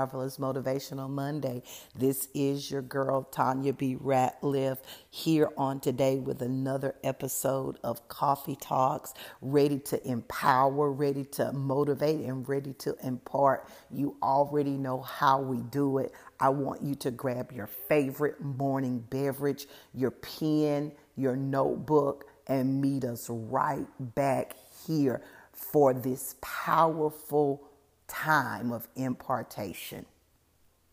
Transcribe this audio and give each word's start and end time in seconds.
Marvelous 0.00 0.38
Motivational 0.38 1.10
Monday. 1.10 1.62
This 1.94 2.28
is 2.32 2.70
your 2.70 2.80
girl, 2.80 3.24
Tanya 3.24 3.74
B. 3.74 3.96
Ratliff, 3.96 4.78
here 5.10 5.50
on 5.58 5.78
today 5.78 6.18
with 6.18 6.40
another 6.40 6.94
episode 7.04 7.76
of 7.84 8.08
Coffee 8.08 8.56
Talks, 8.56 9.12
ready 9.42 9.78
to 9.80 10.02
empower, 10.08 10.90
ready 10.90 11.26
to 11.32 11.52
motivate, 11.52 12.20
and 12.20 12.48
ready 12.48 12.72
to 12.78 12.96
impart. 13.04 13.68
You 13.90 14.16
already 14.22 14.78
know 14.78 15.02
how 15.02 15.42
we 15.42 15.58
do 15.64 15.98
it. 15.98 16.14
I 16.40 16.48
want 16.48 16.80
you 16.80 16.94
to 16.94 17.10
grab 17.10 17.52
your 17.52 17.66
favorite 17.66 18.40
morning 18.40 19.04
beverage, 19.10 19.66
your 19.92 20.12
pen, 20.12 20.92
your 21.14 21.36
notebook, 21.36 22.24
and 22.46 22.80
meet 22.80 23.04
us 23.04 23.28
right 23.28 23.86
back 24.14 24.54
here 24.86 25.20
for 25.52 25.92
this 25.92 26.36
powerful 26.40 27.69
time 28.10 28.72
of 28.72 28.88
impartation. 28.96 30.04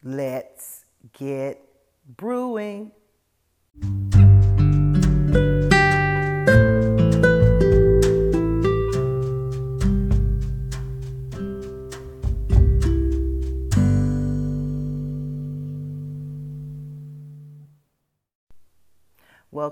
Let's 0.04 0.86
get 1.18 1.62
brewing. 2.16 2.92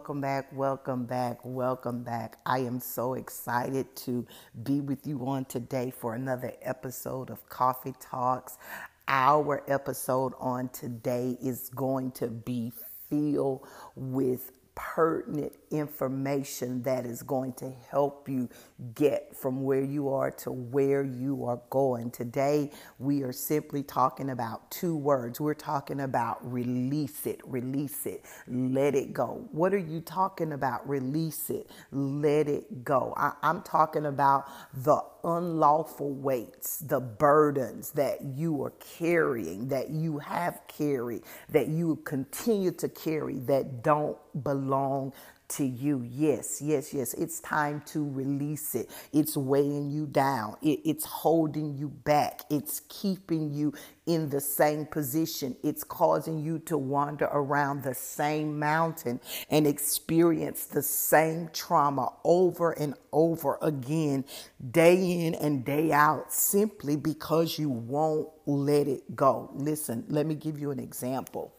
Welcome 0.05 0.21
back, 0.21 0.53
welcome 0.53 1.05
back, 1.07 1.39
welcome 1.43 2.03
back. 2.03 2.37
I 2.45 2.59
am 2.59 2.79
so 2.79 3.15
excited 3.15 3.95
to 3.95 4.27
be 4.61 4.79
with 4.79 5.07
you 5.07 5.25
on 5.25 5.45
today 5.45 5.89
for 5.89 6.13
another 6.13 6.53
episode 6.61 7.31
of 7.31 7.49
Coffee 7.49 7.95
Talks. 7.99 8.59
Our 9.07 9.63
episode 9.67 10.33
on 10.39 10.69
today 10.69 11.39
is 11.41 11.71
going 11.73 12.11
to 12.11 12.27
be 12.27 12.71
filled 13.09 13.67
with 13.95 14.51
pertinent 14.75 15.53
information 15.71 16.83
that 16.83 17.07
is 17.07 17.23
going 17.23 17.53
to 17.53 17.71
help 17.89 18.29
you 18.29 18.47
get 18.93 19.35
from 19.35 19.63
where 19.63 19.83
you 19.83 20.09
are 20.09 20.31
to 20.31 20.51
where 20.51 21.03
you 21.03 21.45
are 21.45 21.61
going. 21.69 22.11
Today, 22.11 22.71
we 22.99 23.23
are 23.23 23.31
simply 23.31 23.83
talking 23.83 24.29
about 24.29 24.69
two 24.69 24.95
words. 24.95 25.39
We're 25.39 25.53
talking 25.53 26.01
about 26.01 26.39
release 26.51 27.25
it, 27.25 27.39
release 27.45 28.05
it, 28.05 28.25
let 28.47 28.95
it 28.95 29.13
go. 29.13 29.47
What 29.51 29.73
are 29.73 29.77
you 29.77 30.01
talking 30.01 30.53
about? 30.53 30.87
Release 30.87 31.49
it, 31.49 31.69
let 31.91 32.47
it 32.47 32.83
go. 32.83 33.13
I, 33.17 33.33
am 33.43 33.61
talking 33.61 34.05
about 34.05 34.45
the 34.73 35.01
unlawful 35.23 36.13
weights, 36.13 36.77
the 36.77 36.99
burdens 36.99 37.91
that 37.91 38.21
you 38.21 38.61
are 38.63 38.73
carrying, 38.97 39.69
that 39.69 39.89
you 39.89 40.19
have 40.19 40.61
carried, 40.67 41.23
that 41.49 41.67
you 41.69 41.97
continue 42.03 42.71
to 42.71 42.89
carry, 42.89 43.39
that 43.39 43.83
don't 43.83 44.17
belong 44.43 45.13
to 45.49 45.65
you. 45.65 46.05
Yes, 46.09 46.61
yes, 46.61 46.93
yes. 46.93 47.13
It's 47.13 47.39
time 47.39 47.81
to 47.87 48.07
release 48.09 48.75
it. 48.75 48.89
It's 49.13 49.37
weighing 49.37 49.89
you 49.91 50.05
down. 50.05 50.57
It, 50.61 50.81
it's 50.85 51.05
holding 51.05 51.77
you 51.77 51.89
back. 51.89 52.41
It's 52.49 52.81
keeping 52.89 53.53
you 53.53 53.73
in 54.05 54.29
the 54.29 54.41
same 54.41 54.85
position. 54.85 55.55
It's 55.63 55.83
causing 55.83 56.39
you 56.39 56.59
to 56.59 56.77
wander 56.77 57.25
around 57.25 57.83
the 57.83 57.93
same 57.93 58.59
mountain 58.59 59.19
and 59.49 59.67
experience 59.67 60.65
the 60.65 60.81
same 60.81 61.49
trauma 61.53 62.13
over 62.23 62.71
and 62.71 62.95
over 63.11 63.57
again, 63.61 64.25
day 64.71 65.25
in 65.25 65.35
and 65.35 65.65
day 65.65 65.91
out, 65.91 66.33
simply 66.33 66.95
because 66.95 67.57
you 67.57 67.69
won't 67.69 68.29
let 68.45 68.87
it 68.87 69.15
go. 69.15 69.49
Listen, 69.53 70.05
let 70.09 70.25
me 70.25 70.35
give 70.35 70.59
you 70.59 70.71
an 70.71 70.79
example. 70.79 71.53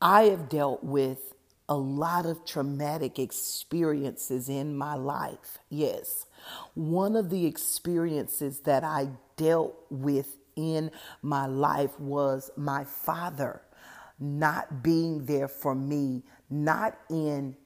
I 0.00 0.24
have 0.24 0.48
dealt 0.48 0.82
with 0.82 1.34
a 1.70 1.76
lot 1.76 2.26
of 2.26 2.44
traumatic 2.44 3.20
experiences 3.20 4.48
in 4.48 4.76
my 4.76 4.96
life. 4.96 5.58
Yes. 5.68 6.26
One 6.74 7.14
of 7.14 7.30
the 7.30 7.46
experiences 7.46 8.60
that 8.60 8.82
I 8.82 9.10
dealt 9.36 9.76
with 9.88 10.36
in 10.56 10.90
my 11.22 11.46
life 11.46 11.98
was 12.00 12.50
my 12.56 12.84
father 12.84 13.62
not 14.18 14.82
being 14.82 15.24
there 15.26 15.48
for 15.48 15.74
me, 15.74 16.24
not 16.50 16.98
in 17.08 17.56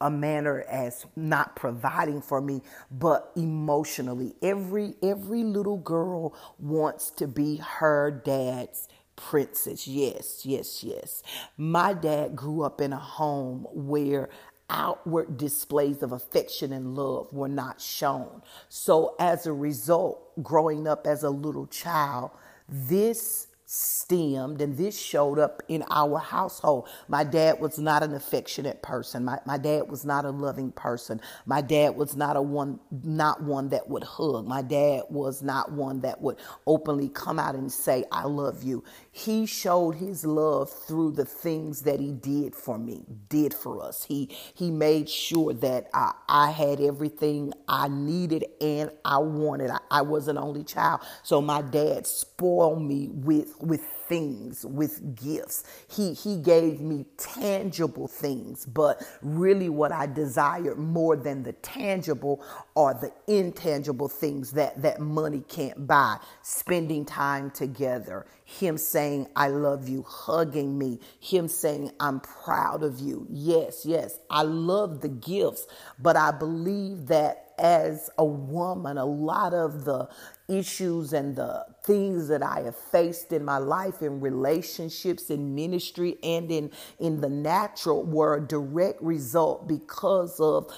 a 0.00 0.10
manner 0.10 0.64
as 0.68 1.06
not 1.16 1.56
providing 1.56 2.22
for 2.22 2.40
me 2.40 2.62
but 2.90 3.32
emotionally 3.34 4.32
every 4.42 4.94
every 5.02 5.42
little 5.42 5.76
girl 5.76 6.32
wants 6.58 7.10
to 7.10 7.26
be 7.26 7.56
her 7.56 8.10
dad's 8.24 8.88
princess. 9.18 9.86
Yes, 9.86 10.46
yes, 10.46 10.84
yes. 10.84 11.22
My 11.58 11.92
dad 11.92 12.36
grew 12.36 12.62
up 12.62 12.80
in 12.80 12.92
a 12.94 12.98
home 12.98 13.66
where 13.72 14.30
outward 14.70 15.36
displays 15.36 16.02
of 16.02 16.12
affection 16.12 16.72
and 16.72 16.94
love 16.96 17.32
were 17.32 17.48
not 17.48 17.80
shown. 17.80 18.42
So, 18.68 19.16
as 19.18 19.46
a 19.46 19.52
result, 19.52 20.42
growing 20.42 20.86
up 20.86 21.06
as 21.06 21.24
a 21.24 21.30
little 21.30 21.66
child, 21.66 22.30
this 22.68 23.47
stemmed 23.70 24.62
and 24.62 24.78
this 24.78 24.98
showed 24.98 25.38
up 25.38 25.62
in 25.68 25.84
our 25.90 26.18
household. 26.18 26.88
My 27.08 27.22
dad 27.22 27.60
was 27.60 27.78
not 27.78 28.02
an 28.02 28.14
affectionate 28.14 28.82
person. 28.82 29.26
My, 29.26 29.40
my 29.46 29.58
dad 29.58 29.90
was 29.90 30.06
not 30.06 30.24
a 30.24 30.30
loving 30.30 30.72
person. 30.72 31.20
My 31.46 31.60
dad 31.60 31.96
was 31.96 32.16
not 32.16 32.36
a 32.36 32.42
one 32.42 32.80
not 33.04 33.42
one 33.42 33.68
that 33.70 33.88
would 33.90 34.04
hug. 34.04 34.46
My 34.46 34.62
dad 34.62 35.02
was 35.10 35.42
not 35.42 35.72
one 35.72 36.00
that 36.00 36.22
would 36.22 36.38
openly 36.66 37.10
come 37.10 37.38
out 37.38 37.56
and 37.56 37.70
say, 37.70 38.04
I 38.10 38.24
love 38.24 38.62
you. 38.62 38.84
He 39.12 39.46
showed 39.46 39.96
his 39.96 40.24
love 40.24 40.70
through 40.70 41.12
the 41.12 41.26
things 41.26 41.82
that 41.82 42.00
he 42.00 42.12
did 42.12 42.54
for 42.54 42.78
me, 42.78 43.04
did 43.28 43.52
for 43.54 43.82
us. 43.84 44.04
He 44.04 44.30
he 44.54 44.70
made 44.70 45.10
sure 45.10 45.52
that 45.54 45.90
I, 45.92 46.14
I 46.28 46.50
had 46.52 46.80
everything 46.80 47.52
I 47.68 47.88
needed 47.88 48.46
and 48.60 48.90
I 49.04 49.18
wanted. 49.18 49.70
I, 49.70 49.78
I 49.90 50.02
was 50.02 50.28
an 50.28 50.38
only 50.38 50.64
child. 50.64 51.00
So 51.22 51.42
my 51.42 51.62
dad 51.62 52.06
spoiled 52.06 52.82
me 52.82 53.08
with 53.12 53.57
with 53.60 53.82
things, 54.08 54.64
with 54.64 55.14
gifts. 55.14 55.64
He, 55.88 56.14
he 56.14 56.38
gave 56.38 56.80
me 56.80 57.04
tangible 57.16 58.08
things, 58.08 58.64
but 58.64 59.02
really 59.22 59.68
what 59.68 59.92
I 59.92 60.06
desired 60.06 60.78
more 60.78 61.16
than 61.16 61.42
the 61.42 61.52
tangible 61.52 62.42
are 62.76 62.94
the 62.94 63.12
intangible 63.26 64.08
things 64.08 64.52
that, 64.52 64.80
that 64.82 65.00
money 65.00 65.44
can't 65.48 65.86
buy. 65.86 66.18
Spending 66.42 67.04
time 67.04 67.50
together, 67.50 68.26
him 68.44 68.78
saying, 68.78 69.28
I 69.36 69.48
love 69.48 69.88
you, 69.88 70.02
hugging 70.02 70.78
me, 70.78 71.00
him 71.20 71.48
saying, 71.48 71.92
I'm 72.00 72.20
proud 72.20 72.82
of 72.82 72.98
you. 72.98 73.26
Yes, 73.30 73.84
yes, 73.84 74.18
I 74.30 74.42
love 74.42 75.00
the 75.00 75.08
gifts, 75.08 75.66
but 75.98 76.16
I 76.16 76.30
believe 76.30 77.06
that 77.08 77.44
as 77.58 78.08
a 78.18 78.24
woman, 78.24 78.98
a 78.98 79.04
lot 79.04 79.52
of 79.52 79.84
the 79.84 80.08
issues 80.48 81.12
and 81.12 81.36
the 81.36 81.66
things 81.88 82.28
that 82.28 82.42
I 82.42 82.60
have 82.60 82.76
faced 82.76 83.32
in 83.32 83.46
my 83.46 83.56
life, 83.56 84.02
in 84.02 84.20
relationships, 84.20 85.30
in 85.30 85.54
ministry, 85.54 86.18
and 86.22 86.50
in, 86.52 86.70
in 87.00 87.22
the 87.22 87.30
natural 87.30 88.04
were 88.04 88.36
a 88.36 88.40
direct 88.46 89.00
result 89.02 89.66
because 89.66 90.38
of 90.38 90.70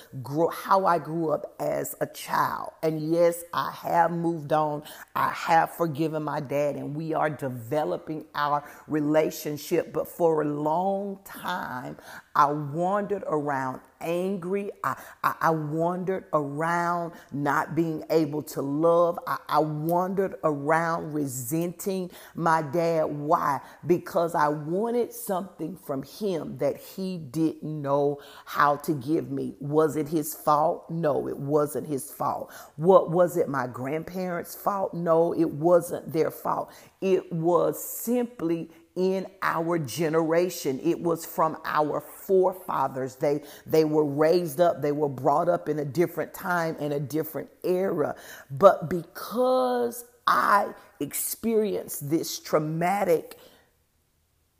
how 0.52 0.86
I 0.86 1.00
grew 1.00 1.32
up 1.32 1.56
as 1.58 1.96
a 2.00 2.06
child. 2.06 2.70
And 2.84 3.12
yes, 3.12 3.42
I 3.52 3.72
have 3.72 4.12
moved 4.12 4.52
on. 4.52 4.84
I 5.16 5.30
have 5.30 5.72
forgiven 5.72 6.22
my 6.22 6.38
dad, 6.38 6.76
and 6.76 6.94
we 6.94 7.12
are 7.12 7.28
developing 7.28 8.24
our 8.36 8.62
relationship. 8.86 9.92
But 9.92 10.06
for 10.06 10.42
a 10.42 10.44
long 10.44 11.18
time, 11.24 11.96
I 12.36 12.46
wandered 12.46 13.24
around 13.26 13.80
angry. 14.00 14.70
I, 14.82 14.96
I, 15.22 15.34
I, 15.40 15.50
wandered 15.50 16.24
around 16.32 17.12
not 17.32 17.74
being 17.74 18.02
able 18.10 18.42
to 18.44 18.62
love. 18.62 19.18
I, 19.26 19.38
I 19.48 19.58
wandered 19.58 20.36
around 20.42 20.99
resenting 21.00 22.10
my 22.34 22.62
dad. 22.62 23.04
Why? 23.04 23.60
Because 23.86 24.34
I 24.34 24.48
wanted 24.48 25.12
something 25.12 25.76
from 25.76 26.02
him 26.02 26.58
that 26.58 26.78
he 26.78 27.18
didn't 27.18 27.82
know 27.82 28.20
how 28.44 28.76
to 28.76 28.92
give 28.92 29.30
me. 29.30 29.54
Was 29.60 29.96
it 29.96 30.08
his 30.08 30.34
fault? 30.34 30.90
No, 30.90 31.28
it 31.28 31.38
wasn't 31.38 31.86
his 31.86 32.10
fault. 32.10 32.52
What 32.76 33.10
was 33.10 33.36
it 33.36 33.48
my 33.48 33.66
grandparents' 33.66 34.54
fault? 34.54 34.94
No, 34.94 35.32
it 35.34 35.50
wasn't 35.50 36.12
their 36.12 36.30
fault. 36.30 36.72
It 37.00 37.32
was 37.32 37.82
simply 37.82 38.70
in 38.96 39.26
our 39.42 39.78
generation. 39.78 40.80
It 40.82 41.00
was 41.00 41.24
from 41.24 41.56
our 41.64 42.00
forefathers. 42.00 43.16
They, 43.16 43.42
they 43.66 43.84
were 43.84 44.04
raised 44.04 44.60
up, 44.60 44.82
they 44.82 44.92
were 44.92 45.08
brought 45.08 45.48
up 45.48 45.68
in 45.68 45.78
a 45.78 45.84
different 45.84 46.34
time 46.34 46.76
and 46.80 46.92
a 46.92 47.00
different 47.00 47.48
era. 47.64 48.16
But 48.50 48.90
because 48.90 50.04
I 50.26 50.68
experienced 51.00 52.10
this 52.10 52.38
traumatic 52.38 53.36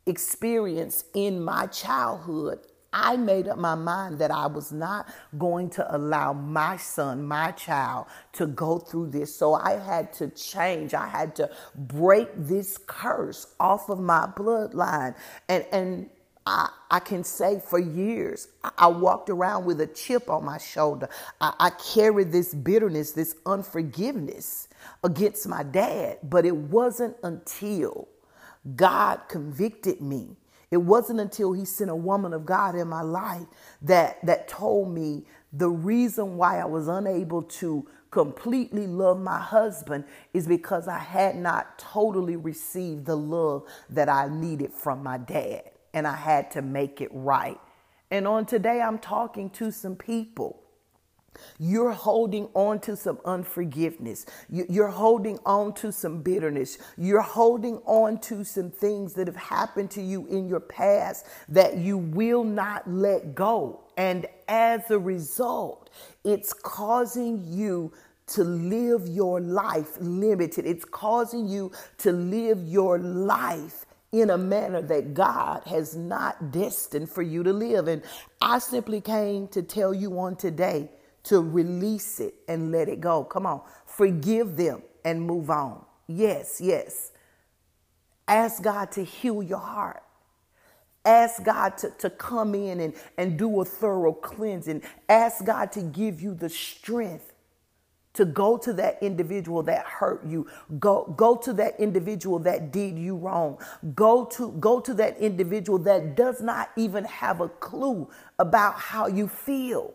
experience 0.07 1.05
in 1.15 1.43
my 1.43 1.67
childhood, 1.67 2.61
I 2.93 3.17
made 3.17 3.47
up 3.47 3.59
my 3.59 3.77
mind 3.77 4.19
that 4.19 4.31
I 4.33 4.47
was 4.47 4.73
not 4.73 5.09
going 5.39 5.71
to 5.71 5.97
allow 5.97 6.33
my 6.33 6.77
son, 6.77 7.23
my 7.25 7.53
child, 7.53 8.07
to 8.33 8.47
go 8.47 8.79
through 8.79 9.09
this. 9.11 9.35
So 9.35 9.55
I 9.55 9.79
had 9.79 10.13
to 10.15 10.29
change. 10.31 10.93
I 10.93 11.07
had 11.07 11.37
to 11.37 11.51
break 11.77 12.29
this 12.35 12.79
curse 12.79 13.55
off 13.61 13.89
of 13.91 14.01
my 14.01 14.29
bloodline. 14.37 15.15
And, 15.49 15.65
and 15.71 16.11
I, 16.45 16.71
I 16.91 16.99
can 16.99 17.23
say 17.23 17.63
for 17.65 17.79
years, 17.79 18.49
I, 18.77 18.89
walked 18.89 19.31
around 19.31 19.67
with 19.67 19.81
a 19.81 19.87
chip 19.87 20.29
on 20.29 20.45
my 20.45 20.59
shoulder. 20.59 21.09
I, 21.41 21.55
I 21.61 21.71
carried 21.71 22.33
this 22.33 22.55
bitterness, 22.55 23.13
this 23.13 23.37
unforgiveness 23.47 24.67
against 25.05 25.49
my 25.49 25.63
dad. 25.63 26.19
But 26.23 26.47
it 26.47 26.57
wasn't 26.57 27.17
until 27.23 28.09
God 28.77 29.23
convicted 29.29 30.01
me 30.01 30.37
it 30.71 30.79
wasn't 30.79 31.21
until 31.21 31.53
he 31.53 31.65
sent 31.65 31.91
a 31.91 31.95
woman 31.97 32.33
of 32.33 32.47
God 32.47 32.75
in 32.75 32.89
my 32.89 33.03
life 33.03 33.47
that 33.83 34.25
that 34.25 34.49
told 34.49 34.95
me 34.95 35.25
the 35.53 35.69
reason 35.69 36.37
why 36.37 36.61
I 36.61 36.65
was 36.65 36.89
unable 36.89 37.43
to 37.43 37.87
completely 38.11 38.87
love 38.87 39.21
my 39.21 39.39
husband 39.39 40.05
is 40.35 40.47
because 40.47 40.89
I 40.89 40.99
had 40.99 41.37
not 41.37 41.79
totally 41.79 42.37
received 42.37 43.07
the 43.07 43.17
love 43.17 43.65
that 43.91 44.09
I 44.09 44.29
needed 44.29 44.73
from 44.73 45.03
my 45.03 45.19
dad 45.19 45.63
and 45.95 46.07
I 46.07 46.17
had 46.17 46.51
to 46.53 46.63
make 46.63 47.01
it 47.01 47.11
right. 47.13 47.61
And 48.11 48.27
on 48.27 48.47
today 48.47 48.81
I'm 48.81 48.99
talking 48.99 49.51
to 49.51 49.71
some 49.71 49.97
people 49.97 50.60
you're 51.59 51.93
holding 51.93 52.49
on 52.55 52.81
to 52.81 52.97
some 52.97 53.19
unforgiveness. 53.25 54.27
You're 54.51 54.89
holding 54.89 55.39
on 55.47 55.75
to 55.75 55.93
some 55.93 56.23
bitterness. 56.23 56.79
You're 56.97 57.21
holding 57.21 57.79
on 57.85 58.19
to 58.21 58.45
some 58.45 58.71
things 58.71 59.15
that 59.15 59.27
have 59.27 59.37
happened 59.37 59.91
to 59.93 60.03
you 60.03 60.27
in 60.27 60.49
your 60.49 60.61
past 60.61 61.27
that 61.49 61.77
you 61.77 61.99
will 61.99 62.45
not 62.45 62.89
let 62.91 63.35
go. 63.35 63.81
And 63.97 64.27
as 64.49 64.91
a 64.91 64.99
result, 64.99 65.91
it's 66.25 66.53
causing 66.53 67.45
you 67.47 67.93
to 68.29 68.45
live 68.45 69.09
your 69.09 69.41
life 69.41 69.97
limited. 70.01 70.65
It's 70.67 70.85
causing 70.85 71.49
you 71.49 71.73
to 71.99 72.13
live 72.13 72.63
your 72.65 72.99
life 72.99 73.87
in 74.13 74.31
a 74.31 74.39
manner 74.39 74.83
that 74.83 75.15
God 75.15 75.63
has 75.67 75.97
not 75.97 76.51
destined 76.51 77.11
for 77.11 77.23
you 77.23 77.43
to 77.43 77.53
live. 77.53 77.89
And 77.89 78.03
I 78.41 78.59
simply 78.59 79.01
came 79.01 79.49
to 79.49 79.63
tell 79.63 79.95
you 79.95 80.19
on 80.19 80.37
today 80.37 80.91
to 81.25 81.41
release 81.41 82.21
it 82.21 82.35
and 82.49 82.73
let 82.73 82.89
it 82.89 83.01
go. 83.01 83.25
Come 83.25 83.47
on, 83.47 83.63
forgive 83.87 84.57
them 84.57 84.83
and 85.05 85.23
move 85.23 85.51
on. 85.51 85.85
Yes, 86.07 86.61
yes. 86.61 87.13
Ask 88.27 88.63
God 88.63 88.93
to 88.93 89.05
heal 89.05 89.43
your 89.43 89.59
heart. 89.59 90.03
Ask 91.05 91.43
God 91.43 91.79
to, 91.79 91.91
to 91.99 92.11
come 92.11 92.55
in 92.55 92.81
and, 92.81 92.95
and 93.17 93.39
do 93.39 93.61
a 93.61 93.65
thorough 93.65 94.13
cleansing. 94.13 94.83
Ask 95.09 95.45
God 95.45 95.73
to 95.73 95.83
give 95.83 96.21
you 96.21 96.35
the 96.35 96.49
strength 96.49 97.33
to 98.13 98.25
go 98.25 98.59
to 98.59 98.73
that 98.75 98.99
individual 99.03 99.63
that 99.63 99.87
hurt 99.87 100.25
you. 100.27 100.47
Go, 100.79 101.15
go 101.17 101.37
to 101.37 101.53
that 101.55 101.79
individual 101.79 102.39
that 102.41 102.73
did 102.73 102.99
you 102.99 103.17
wrong. 103.17 103.59
Go 103.95 104.25
to, 104.27 104.53
go 104.53 104.81
to 104.81 104.95
that 104.95 105.19
individual 105.19 105.79
that 105.81 106.17
does 106.17 106.41
not 106.41 106.71
even 106.77 107.05
have 107.05 107.41
a 107.41 107.49
clue 107.49 108.11
about 108.39 108.75
how 108.75 109.07
you 109.07 109.29
feel 109.29 109.95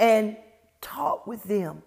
and 0.00 0.36
talk 0.80 1.28
with 1.28 1.44
them 1.44 1.84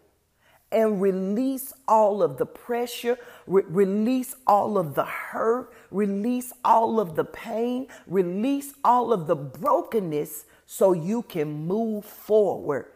and 0.71 1.01
release 1.01 1.73
all 1.87 2.23
of 2.23 2.37
the 2.37 2.45
pressure, 2.45 3.17
re- 3.47 3.63
release 3.67 4.35
all 4.47 4.77
of 4.77 4.95
the 4.95 5.05
hurt, 5.05 5.73
release 5.91 6.53
all 6.63 6.99
of 6.99 7.15
the 7.15 7.25
pain, 7.25 7.87
release 8.07 8.73
all 8.83 9.13
of 9.13 9.27
the 9.27 9.35
brokenness 9.35 10.45
so 10.65 10.93
you 10.93 11.23
can 11.23 11.67
move 11.67 12.05
forward 12.05 12.87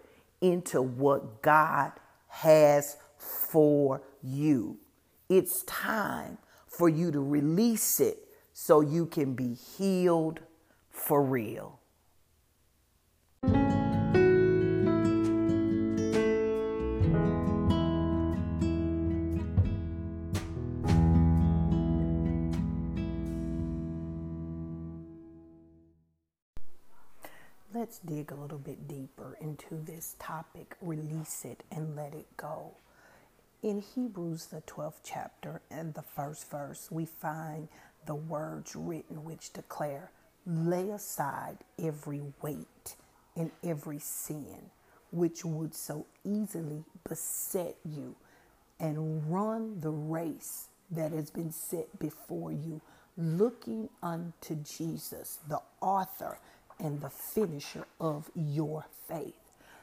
into 0.42 0.82
what 0.82 1.42
God 1.42 1.92
has 2.30 2.98
for 3.18 4.02
you. 4.24 4.78
It's 5.30 5.64
time 5.64 6.38
for 6.68 6.90
you 6.90 7.12
to 7.12 7.20
release 7.20 8.00
it 8.00 8.20
so 8.54 8.82
you 8.82 9.08
can 9.08 9.34
be 9.34 9.56
healed 9.56 10.40
for 10.92 11.24
real. 11.24 11.80
Let's 27.98 28.14
dig 28.16 28.32
a 28.32 28.36
little 28.36 28.58
bit 28.58 28.88
deeper 28.88 29.38
into 29.42 29.76
this 29.86 30.16
topic 30.20 30.76
release 30.82 31.46
it 31.46 31.64
and 31.72 31.96
let 31.96 32.14
it 32.14 32.26
go. 32.38 32.72
In 33.64 33.82
Hebrews, 33.82 34.48
the 34.48 34.62
12th 34.62 35.00
chapter 35.04 35.62
and 35.72 35.94
the 35.94 36.02
first 36.02 36.50
verse, 36.50 36.90
we 36.92 37.06
find 37.06 37.68
the 38.06 38.16
words 38.16 38.76
written 38.76 39.24
which 39.24 39.54
declare, 39.54 40.12
Lay 40.46 40.90
aside 40.92 41.58
every 41.82 42.22
weight 42.42 42.96
and 43.36 43.52
every 43.64 44.00
sin 44.00 44.70
which 45.12 45.44
would 45.44 45.74
so 45.74 46.06
easily 46.24 46.84
beset 47.08 47.76
you, 47.84 48.16
and 48.80 49.32
run 49.32 49.80
the 49.82 49.90
race 49.90 50.68
that 50.92 51.12
has 51.12 51.30
been 51.30 51.52
set 51.52 52.00
before 52.00 52.52
you, 52.52 52.82
looking 53.18 53.90
unto 54.04 54.56
Jesus, 54.56 55.40
the 55.48 55.62
author 55.82 56.38
and 56.80 57.02
the 57.02 57.10
finisher 57.10 57.86
of 58.00 58.30
your 58.36 58.86
faith. 59.08 59.36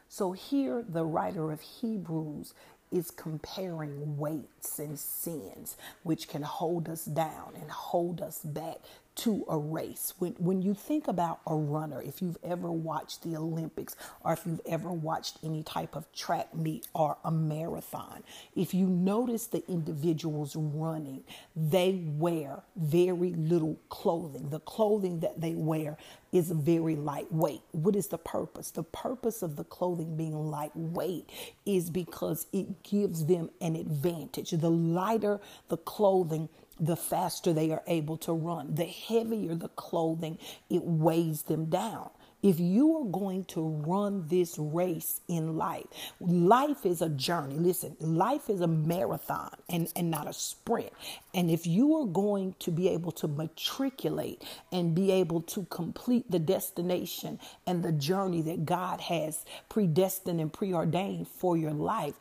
So 0.09 0.33
here, 0.33 0.85
the 0.89 1.05
writer 1.05 1.53
of 1.53 1.61
Hebrews 1.61 2.55
is 2.93 3.11
comparing 3.11 4.19
weights 4.19 4.79
and 4.79 4.99
sins 4.99 5.77
which 6.05 6.29
can 6.29 6.43
hold 6.43 6.89
us 6.89 7.05
down 7.05 7.55
and 7.61 7.71
hold 7.71 8.21
us 8.21 8.41
back 8.45 8.79
to 9.17 9.45
a 9.49 9.59
race. 9.59 10.15
When, 10.19 10.33
when 10.39 10.63
you 10.63 10.75
think 10.75 11.09
about 11.09 11.41
a 11.47 11.55
runner, 11.55 12.03
if 12.03 12.21
you've 12.21 12.39
ever 12.43 12.71
watched 12.71 13.23
the 13.23 13.37
Olympics 13.37 13.97
or 14.23 14.33
if 14.33 14.45
you've 14.47 14.61
ever 14.67 14.93
watched 14.93 15.39
any 15.43 15.63
type 15.63 15.95
of 15.97 16.11
track 16.13 16.55
meet 16.55 16.89
or 16.95 17.17
a 17.25 17.31
marathon, 17.31 18.23
if 18.57 18.75
you 18.75 18.87
notice 18.87 19.47
the 19.47 19.63
individuals 19.69 20.57
running, 20.57 21.25
they 21.55 22.03
wear 22.05 22.63
very 22.77 23.31
little 23.35 23.79
clothing. 23.89 24.51
The 24.51 24.61
clothing 24.61 25.21
that 25.21 25.41
they 25.41 25.55
wear 25.55 25.97
is 26.33 26.51
very 26.51 26.97
lightweight. 26.97 27.61
What 27.71 27.95
is 27.95 28.09
the 28.09 28.19
purpose? 28.19 28.73
The 28.73 28.83
purpose 28.83 29.43
of 29.43 29.55
the 29.57 29.65
clothing 29.65 30.17
being 30.17 30.51
lightweight 30.51 31.31
is 31.65 31.91
because 31.91 32.47
it 32.53 32.83
gives 32.83 33.27
them 33.27 33.51
an 33.61 33.77
advantage. 33.77 34.51
The 34.51 34.71
lighter 34.71 35.41
the 35.69 35.77
clothing, 35.77 36.49
the 36.79 36.97
faster 36.97 37.53
they 37.53 37.71
are 37.71 37.83
able 37.87 38.17
to 38.19 38.33
run. 38.33 38.75
The 38.75 38.85
heavier 38.85 39.55
the 39.55 39.69
clothing, 39.69 40.39
it 40.69 40.85
weighs 40.85 41.43
them 41.43 41.67
down. 41.67 42.11
If 42.43 42.61
you 42.61 42.99
are 42.99 43.07
going 43.07 43.45
to 43.47 43.67
run 43.87 44.27
this 44.29 44.59
race 44.59 45.23
in 45.29 45.57
life, 45.57 45.87
life 46.21 46.85
is 46.85 47.01
a 47.01 47.09
journey. 47.09 47.55
Listen, 47.55 47.97
life 48.01 48.51
is 48.51 48.61
a 48.61 48.67
marathon 48.67 49.57
and, 49.71 49.91
and 49.97 50.11
not 50.11 50.29
a 50.29 50.35
sprint. 50.35 50.93
And 51.33 51.51
if 51.51 51.67
you 51.67 51.97
are 51.97 52.05
going 52.05 52.55
to 52.59 52.71
be 52.71 52.91
able 52.91 53.13
to 53.13 53.29
matriculate 53.29 54.45
and 54.71 54.95
be 54.95 55.11
able 55.11 55.41
to 55.41 55.65
complete 55.71 56.31
the 56.31 56.39
destination 56.39 57.41
and 57.67 57.83
the 57.83 57.93
journey 57.93 58.43
that 58.43 58.67
God 58.67 59.01
has 59.01 59.47
predestined 59.71 60.39
and 60.39 60.53
preordained 60.53 61.29
for 61.29 61.57
your 61.57 61.73
life, 61.73 62.17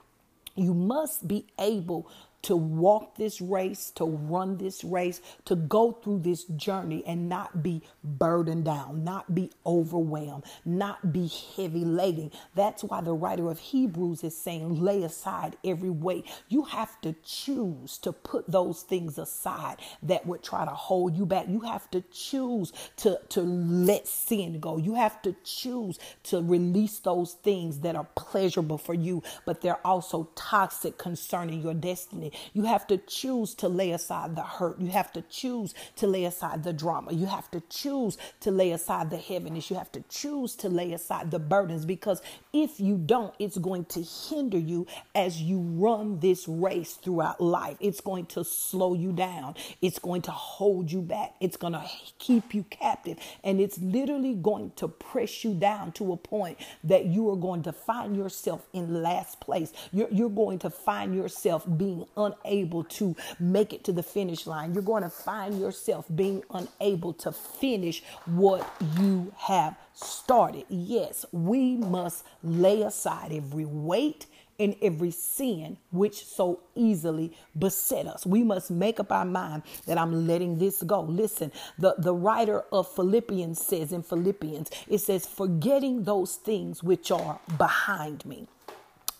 you 0.56 0.74
must 0.74 1.28
be 1.28 1.48
able 1.60 2.10
to 2.44 2.56
walk 2.56 3.16
this 3.16 3.42
race, 3.42 3.92
to 3.96 4.06
run 4.06 4.58
this 4.58 4.84
race, 4.84 5.22
to 5.46 5.56
go 5.56 5.92
through 5.92 6.20
this 6.20 6.46
journey 6.46 7.04
and 7.06 7.30
not 7.30 7.64
be 7.64 7.82
burdened 8.04 8.66
down, 8.66 9.04
not 9.04 9.34
be 9.34 9.52
overwhelmed, 9.66 10.44
not 10.66 11.14
be 11.14 11.32
heavy 11.56 11.86
laden. 11.86 12.32
That's 12.56 12.84
why 12.84 13.02
the 13.02 13.14
writer 13.14 13.50
of 13.50 13.60
Hebrews 13.60 14.24
is 14.24 14.38
saying, 14.38 14.82
lay 14.82 15.04
aside 15.04 15.58
every 15.66 15.90
weight. 15.90 16.26
You 16.50 16.64
have 16.66 17.00
to 17.02 17.16
choose 17.24 17.98
to 18.00 18.14
put 18.14 18.50
those 18.50 18.84
things 18.84 19.18
aside 19.18 19.78
that 20.04 20.26
would 20.28 20.44
try 20.44 20.66
to 20.66 20.72
hold 20.72 21.16
you 21.16 21.26
back. 21.26 21.48
You 21.48 21.62
have 21.62 21.90
to 21.92 22.02
choose 22.12 22.74
to, 22.98 23.20
to 23.30 23.42
let 23.42 24.08
sin 24.08 24.60
go. 24.60 24.78
You 24.78 24.96
have 24.96 25.22
to 25.24 25.36
choose 25.44 26.00
to 26.24 26.42
release 26.42 27.00
those 27.00 27.34
things 27.34 27.80
that 27.80 27.96
are 27.96 28.08
pleasurable 28.16 28.78
for 28.78 28.94
you, 28.94 29.24
but 29.46 29.62
they're 29.62 29.86
also 29.86 30.30
toxic 30.36 30.98
concerning 30.98 31.62
your 31.62 31.74
destiny 31.74 32.33
You 32.54 32.64
have 32.64 32.88
to 32.88 32.98
choose 32.98 33.54
to 33.56 33.68
lay 33.68 33.92
aside 33.92 34.36
the 34.36 34.44
hurt. 34.44 34.80
You 34.80 34.90
have 34.90 35.12
to 35.14 35.22
choose 35.24 35.74
to 35.98 36.08
lay 36.08 36.26
aside 36.26 36.64
the 36.64 36.74
drama. 36.74 37.14
You 37.14 37.26
have 37.28 37.50
to 37.52 37.62
choose 37.70 38.18
to 38.42 38.52
lay 38.52 38.72
aside 38.72 39.10
the 39.10 39.18
heaviness. 39.18 39.70
You 39.70 39.78
have 39.78 39.92
to 39.94 40.04
choose 40.10 40.56
to 40.58 40.70
lay 40.70 40.94
aside 40.94 41.32
the 41.32 41.40
burdens 41.40 41.86
because 41.86 42.22
if 42.52 42.80
you 42.80 42.98
don't, 42.98 43.34
it's 43.40 43.58
going 43.58 43.86
to 43.86 44.02
hinder 44.02 44.58
you 44.58 44.88
as 45.16 45.42
you 45.42 45.60
run 45.60 46.20
this 46.20 46.48
race 46.48 46.94
throughout 46.94 47.42
life. 47.42 47.78
It's 47.80 48.02
going 48.02 48.28
to 48.28 48.44
slow 48.44 48.94
you 48.94 49.12
down. 49.12 49.56
It's 49.82 50.00
going 50.00 50.22
to 50.24 50.32
hold 50.32 50.92
you 50.92 51.02
back. 51.02 51.34
It's 51.40 51.58
going 51.58 51.74
to 51.74 51.86
keep 52.20 52.54
you 52.54 52.64
captive. 52.64 53.18
And 53.44 53.60
it's 53.60 53.78
literally 53.80 54.36
going 54.36 54.72
to 54.78 54.88
press 54.88 55.44
you 55.44 55.54
down 55.54 55.92
to 55.94 56.14
a 56.14 56.18
point 56.18 56.58
that 56.84 57.06
you 57.06 57.30
are 57.30 57.36
going 57.36 57.64
to 57.64 57.72
find 57.72 58.16
yourself 58.16 58.66
in 58.74 59.02
last 59.02 59.40
place. 59.40 59.74
You're, 59.92 60.10
you're 60.12 60.30
going 60.30 60.60
to 60.60 60.70
find 60.70 61.16
yourself 61.16 61.66
being 61.78 62.06
unable 62.24 62.84
to 62.84 63.16
make 63.40 63.74
it 63.74 63.84
to 63.86 63.92
the 63.92 64.04
finish 64.04 64.48
line. 64.48 64.74
You're 64.74 64.84
going 64.84 65.04
to 65.04 65.10
find 65.10 65.60
yourself 65.60 66.06
being 66.14 66.44
unable 66.52 67.14
to 67.14 67.32
finish 67.32 68.04
what 68.26 68.68
you 69.00 69.34
have 69.38 69.78
started. 69.94 70.66
Yes, 70.70 71.26
we 71.32 71.76
must 71.78 72.26
lay 72.44 72.82
aside 72.82 73.32
every 73.32 73.66
weight 73.66 74.26
and 74.60 74.76
every 74.82 75.12
sin 75.12 75.78
which 75.92 76.26
so 76.26 76.62
easily 76.76 77.36
beset 77.58 78.08
us. 78.08 78.26
We 78.26 78.44
must 78.44 78.72
make 78.72 79.00
up 79.00 79.12
our 79.12 79.26
mind 79.26 79.64
that 79.88 79.98
I'm 79.98 80.28
letting 80.28 80.60
this 80.60 80.84
go. 80.84 81.02
Listen, 81.02 81.52
the, 81.78 81.96
the 81.98 82.14
writer 82.14 82.64
of 82.72 82.88
Philippians 82.94 83.60
says 83.60 83.92
in 83.92 84.04
Philippians, 84.04 84.70
it 84.88 85.00
says, 85.00 85.26
forgetting 85.26 86.04
those 86.04 86.36
things 86.36 86.84
which 86.84 87.12
are 87.12 87.40
behind 87.58 88.26
me 88.26 88.48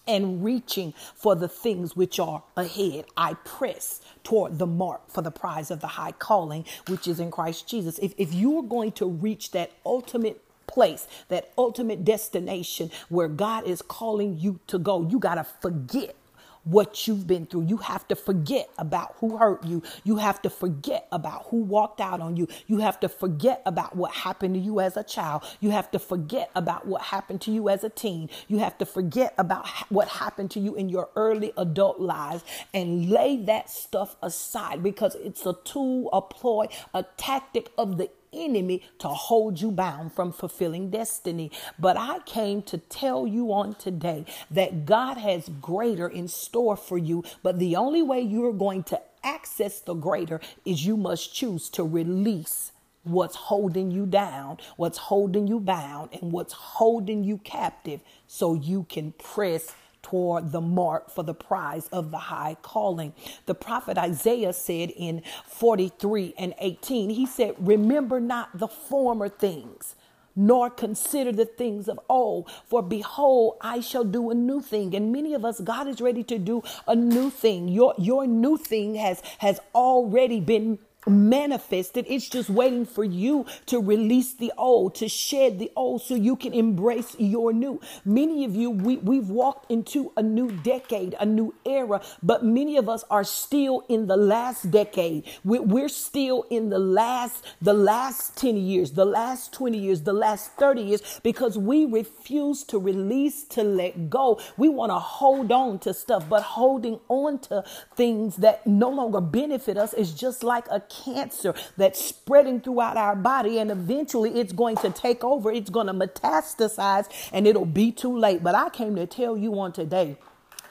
and 0.08 0.44
reaching 0.44 0.94
for 1.16 1.36
the 1.36 1.48
things 1.48 1.96
which 1.96 2.20
are 2.20 2.44
ahead. 2.56 3.06
I 3.16 3.36
press 3.46 4.02
toward 4.24 4.60
the 4.60 4.68
mark 4.68 5.10
for 5.10 5.22
the 5.22 5.32
prize 5.32 5.72
of 5.72 5.82
the 5.82 5.88
high 5.88 6.14
calling, 6.14 6.66
which 6.88 7.08
is 7.08 7.20
in 7.20 7.32
Christ 7.32 7.68
Jesus. 7.68 8.00
If, 8.00 8.14
if 8.18 8.34
you 8.34 8.58
are 8.60 8.64
going 8.64 8.92
to 8.94 9.08
reach 9.08 9.52
that 9.52 9.72
ultimate 9.86 10.42
place, 10.68 11.08
that 11.30 11.52
ultimate 11.58 12.04
destination 12.04 12.92
where 13.10 13.28
God 13.28 13.68
is 13.68 13.82
calling 13.82 14.40
you 14.40 14.60
to 14.68 14.80
go, 14.80 15.08
you 15.08 15.20
got 15.20 15.36
to 15.36 15.44
forget 15.44 16.16
what 16.64 17.08
you've 17.08 17.28
been 17.28 17.46
through. 17.46 17.66
You 17.66 17.78
have 17.78 18.08
to 18.08 18.16
forget 18.16 18.70
about 18.78 19.16
who 19.20 19.38
hurt 19.38 19.64
you. 19.64 19.84
You 20.04 20.18
have 20.18 20.42
to 20.44 20.50
forget 20.50 21.08
about 21.12 21.48
who 21.48 21.58
walked 21.58 22.02
out 22.02 22.22
on 22.22 22.38
you. 22.38 22.48
You 22.68 22.80
have 22.80 23.00
to 23.02 23.10
forget 23.10 23.62
about 23.66 23.96
what 23.96 24.12
happened 24.12 24.56
to 24.56 24.60
you 24.60 24.80
as 24.80 24.98
a 24.98 25.04
child. 25.04 25.44
You 25.60 25.72
have 25.72 25.92
to 25.92 26.00
forget 26.00 26.50
about 26.56 26.88
what 26.88 27.02
happened 27.02 27.42
to 27.42 27.52
you 27.52 27.70
as 27.70 27.84
a 27.84 27.90
teen. 27.90 28.30
You 28.48 28.60
have 28.60 28.78
to 28.78 28.86
forget 28.86 29.34
about 29.38 29.68
what 29.90 30.08
happened 30.08 30.52
to 30.52 30.60
you 30.60 30.76
in 30.76 30.90
your 30.90 31.10
early 31.16 31.54
adult 31.58 32.00
lives 32.00 32.44
and 32.74 33.10
lay 33.10 33.38
that 33.46 33.70
stuff 33.70 34.16
aside 34.22 34.84
because 34.84 35.16
it's 35.16 35.46
a 35.46 35.54
tool, 35.64 36.10
a 36.14 36.22
ploy, 36.22 36.68
a 36.94 37.04
tactic 37.18 37.72
of 37.78 37.98
the 37.98 38.10
enemy 38.34 38.84
to 39.00 39.08
hold 39.08 39.62
you 39.62 39.72
bound 39.72 40.14
from 40.14 40.32
fulfilling 40.32 40.90
destiny. 40.90 41.52
But 41.80 41.98
I 41.98 42.20
came 42.20 42.62
to 42.64 42.78
tell 42.78 43.28
you 43.28 43.54
on 43.54 43.76
today 43.76 44.26
that 44.52 44.86
God 44.86 45.18
has 45.18 45.50
greater 45.62 46.08
in 46.08 46.28
store 46.28 46.76
for 46.76 46.98
you. 46.98 47.24
But 47.42 47.60
the 47.60 47.76
only 47.76 48.02
way 48.02 48.22
you're 48.22 48.54
going 48.54 48.84
to 48.86 49.02
access 49.24 49.80
the 49.80 49.94
greater 49.94 50.42
is 50.66 50.86
you 50.86 50.98
must 50.98 51.34
choose 51.34 51.70
to 51.70 51.84
release 51.84 52.72
what's 53.04 53.36
holding 53.36 53.92
you 53.92 54.06
down, 54.06 54.58
what's 54.78 54.98
holding 54.98 55.48
you 55.48 55.60
bound, 55.60 56.10
and 56.14 56.32
what's 56.32 56.54
holding 56.54 57.24
you 57.24 57.38
captive 57.40 58.02
so 58.28 58.54
you 58.54 58.86
can 58.90 59.12
press 59.14 59.74
toward 60.04 60.52
the 60.52 60.62
mark 60.62 61.10
for 61.10 61.24
the 61.24 61.34
prize 61.34 61.88
of 61.88 62.12
the 62.12 62.20
high 62.20 62.58
calling. 62.62 63.14
The 63.48 63.56
prophet 63.56 63.98
Isaiah 63.98 64.54
said 64.54 64.92
in 64.92 65.24
43 65.48 66.36
and 66.38 66.54
18, 66.60 67.10
he 67.10 67.26
said, 67.26 67.56
Remember 67.58 68.20
not 68.20 68.60
the 68.60 68.68
former 68.68 69.30
things 69.30 69.96
nor 70.36 70.70
consider 70.70 71.32
the 71.32 71.46
things 71.46 71.88
of 71.88 72.00
old. 72.10 72.50
For 72.66 72.82
behold, 72.82 73.58
I 73.62 73.80
shall 73.82 74.04
do 74.04 74.32
a 74.32 74.36
new 74.36 74.62
thing. 74.62 74.96
And 74.96 75.14
many 75.14 75.34
of 75.34 75.46
us, 75.46 75.60
God 75.62 75.88
is 75.88 76.02
ready 76.02 76.24
to 76.26 76.40
do 76.40 76.64
a 76.88 76.96
new 76.96 77.30
thing. 77.30 77.68
Your, 77.70 77.94
your 77.98 78.28
new 78.28 78.58
thing 78.58 78.96
has, 78.96 79.22
has 79.40 79.60
already 79.76 80.40
been 80.40 80.80
manifested. 81.08 82.06
It's 82.08 82.28
just 82.30 82.50
waiting 82.50 82.86
for 82.86 83.04
you 83.04 83.46
to 83.68 83.80
release 83.80 84.34
the 84.34 84.52
old, 84.58 84.96
to 84.96 85.08
shed 85.10 85.60
the 85.60 85.72
old 85.76 86.02
so 86.02 86.16
you 86.16 86.36
can 86.36 86.54
embrace 86.54 87.16
your 87.20 87.54
new. 87.54 87.82
Many 88.06 88.46
of 88.46 88.56
you, 88.56 88.70
we, 88.70 88.98
we've 88.98 89.30
walked 89.30 89.72
into 89.72 90.12
a 90.18 90.24
new 90.24 90.52
decade, 90.52 91.16
a 91.20 91.26
new 91.26 91.54
era, 91.66 92.02
but 92.22 92.44
many 92.44 92.78
of 92.78 92.90
us 92.90 93.04
are 93.10 93.24
still 93.24 93.84
in 93.90 94.08
the 94.08 94.18
last 94.18 94.72
decade. 94.72 95.26
We're, 95.44 95.62
we're 95.62 95.90
still 95.90 96.46
in 96.50 96.70
the 96.70 96.80
last, 96.80 97.46
the 97.62 97.74
last 97.74 98.38
10 98.38 98.58
years, 98.58 98.92
the 98.92 99.06
last 99.06 99.54
20 99.54 99.78
years, 99.78 100.02
the 100.02 100.14
last 100.14 100.52
30 100.54 100.82
years, 100.82 101.20
because 101.24 101.58
we 101.58 101.86
refuse 101.86 102.64
to 102.66 102.80
release, 102.80 103.44
to 103.46 103.64
let 103.64 104.10
go. 104.10 104.40
We 104.58 104.70
want 104.70 104.92
to 104.92 105.00
hold 105.00 105.52
on 105.52 105.80
to 105.80 105.94
stuff, 105.94 106.28
but 106.30 106.44
holding 106.44 107.00
on 107.10 107.40
to 107.40 107.64
things 107.96 108.38
that 108.38 108.66
no 108.66 108.90
longer 108.90 109.22
benefit 109.22 109.78
us 109.78 109.94
is 109.94 110.14
just 110.14 110.44
like 110.44 110.66
a 110.70 110.80
cancer 111.04 111.54
that's 111.78 112.04
spreading 112.04 112.62
throughout 112.62 112.98
our 112.98 113.16
body 113.16 113.60
and 113.60 113.72
eventually 113.72 114.40
it's 114.40 114.54
going 114.54 114.78
to 114.78 114.90
take 114.92 115.24
over. 115.24 115.52
It's 115.52 115.70
going 115.70 115.88
to 115.88 115.94
metastasize 115.94 117.08
and 117.32 117.48
it'll 117.48 117.66
be 117.66 117.92
too 117.92 118.18
late. 118.18 118.44
But 118.44 118.56
I 118.56 118.70
came 118.70 118.96
to 118.96 119.06
tell 119.08 119.38
you 119.38 119.60
on 119.60 119.72
today 119.72 120.18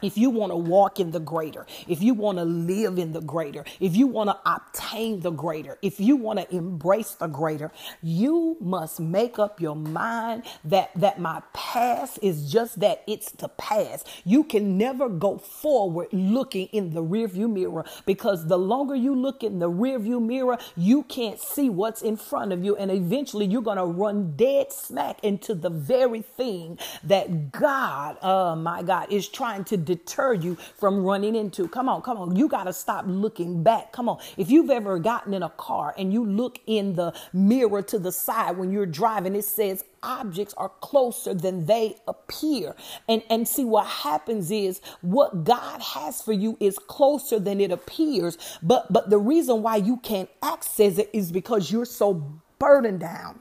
if 0.03 0.17
you 0.19 0.31
want 0.31 0.53
to 0.53 0.57
walk 0.57 1.01
in 1.01 1.11
the 1.11 1.21
greater, 1.21 1.67
if 1.89 2.03
you 2.03 2.15
want 2.15 2.39
to 2.39 2.45
live 2.45 2.99
in 2.99 3.13
the 3.13 3.21
greater, 3.21 3.65
if 3.81 3.97
you 3.97 4.07
want 4.07 4.31
to 4.31 4.39
obtain 4.51 5.21
the 5.21 5.31
greater, 5.31 5.79
if 5.83 6.01
you 6.01 6.17
want 6.17 6.39
to 6.41 6.55
embrace 6.55 7.13
the 7.13 7.27
greater, 7.27 7.71
you 8.03 8.57
must 8.61 9.01
make 9.01 9.39
up 9.39 9.61
your 9.61 9.77
mind 9.77 10.45
that 10.65 10.91
that 10.97 11.21
my 11.21 11.43
past 11.53 12.19
is 12.23 12.51
just 12.51 12.81
that 12.81 13.03
it's 13.07 13.33
the 13.33 13.49
past. 13.49 14.09
You 14.25 14.45
can 14.45 14.79
never 14.79 15.09
go 15.09 15.39
forward 15.39 16.09
looking 16.13 16.67
in 16.69 16.93
the 16.95 17.03
rearview 17.03 17.53
mirror 17.53 17.85
because 18.07 18.47
the 18.47 18.59
longer 18.59 18.95
you 18.95 19.15
look 19.15 19.43
in 19.43 19.59
the 19.59 19.71
rearview 19.71 20.25
mirror, 20.25 20.59
you 20.77 21.03
can't 21.05 21.41
see 21.41 21.69
what's 21.71 22.03
in 22.03 22.17
front 22.17 22.53
of 22.53 22.65
you 22.65 22.77
and 22.77 22.91
eventually 22.91 23.47
you're 23.47 23.63
going 23.63 23.79
to 23.79 23.85
run 23.85 24.35
dead 24.37 24.73
smack 24.73 25.23
into 25.23 25.55
the 25.55 25.71
very 25.71 26.23
thing 26.23 26.79
that 27.05 27.53
God, 27.53 28.17
oh 28.23 28.55
my 28.57 28.83
God, 28.83 29.13
is 29.13 29.29
trying 29.29 29.65
to 29.65 29.77
deter 29.95 30.35
you 30.35 30.57
from 30.79 31.05
running 31.05 31.35
into. 31.35 31.69
Come 31.69 31.89
on, 31.89 32.03
come 32.03 32.19
on. 32.19 32.37
You 32.37 32.49
got 32.49 32.65
to 32.65 32.73
stop 32.73 33.05
looking 33.07 33.63
back. 33.63 33.93
Come 33.93 34.09
on. 34.09 34.19
If 34.37 34.51
you've 34.51 34.71
ever 34.71 34.99
gotten 34.99 35.35
in 35.35 35.43
a 35.43 35.51
car 35.51 35.95
and 35.99 36.13
you 36.13 36.25
look 36.25 36.61
in 36.67 36.95
the 36.95 37.15
mirror 37.33 37.83
to 37.83 37.99
the 37.99 38.13
side 38.13 38.57
when 38.57 38.71
you're 38.73 38.87
driving, 38.87 39.35
it 39.35 39.45
says 39.45 39.85
objects 40.03 40.55
are 40.57 40.71
closer 40.81 41.35
than 41.35 41.67
they 41.67 41.97
appear. 42.09 42.75
And 43.09 43.23
and 43.31 43.47
see 43.47 43.65
what 43.65 43.87
happens 43.87 44.51
is 44.51 44.81
what 45.01 45.45
God 45.45 45.81
has 45.81 46.23
for 46.23 46.33
you 46.33 46.57
is 46.61 46.79
closer 46.79 47.39
than 47.39 47.61
it 47.61 47.71
appears. 47.71 48.39
But 48.63 48.93
but 48.93 49.11
the 49.11 49.19
reason 49.19 49.63
why 49.63 49.77
you 49.77 49.99
can't 49.99 50.31
access 50.43 50.99
it 50.99 51.11
is 51.13 51.33
because 51.33 51.71
you're 51.71 51.85
so 51.85 52.15
burdened 52.59 53.01
down 53.01 53.41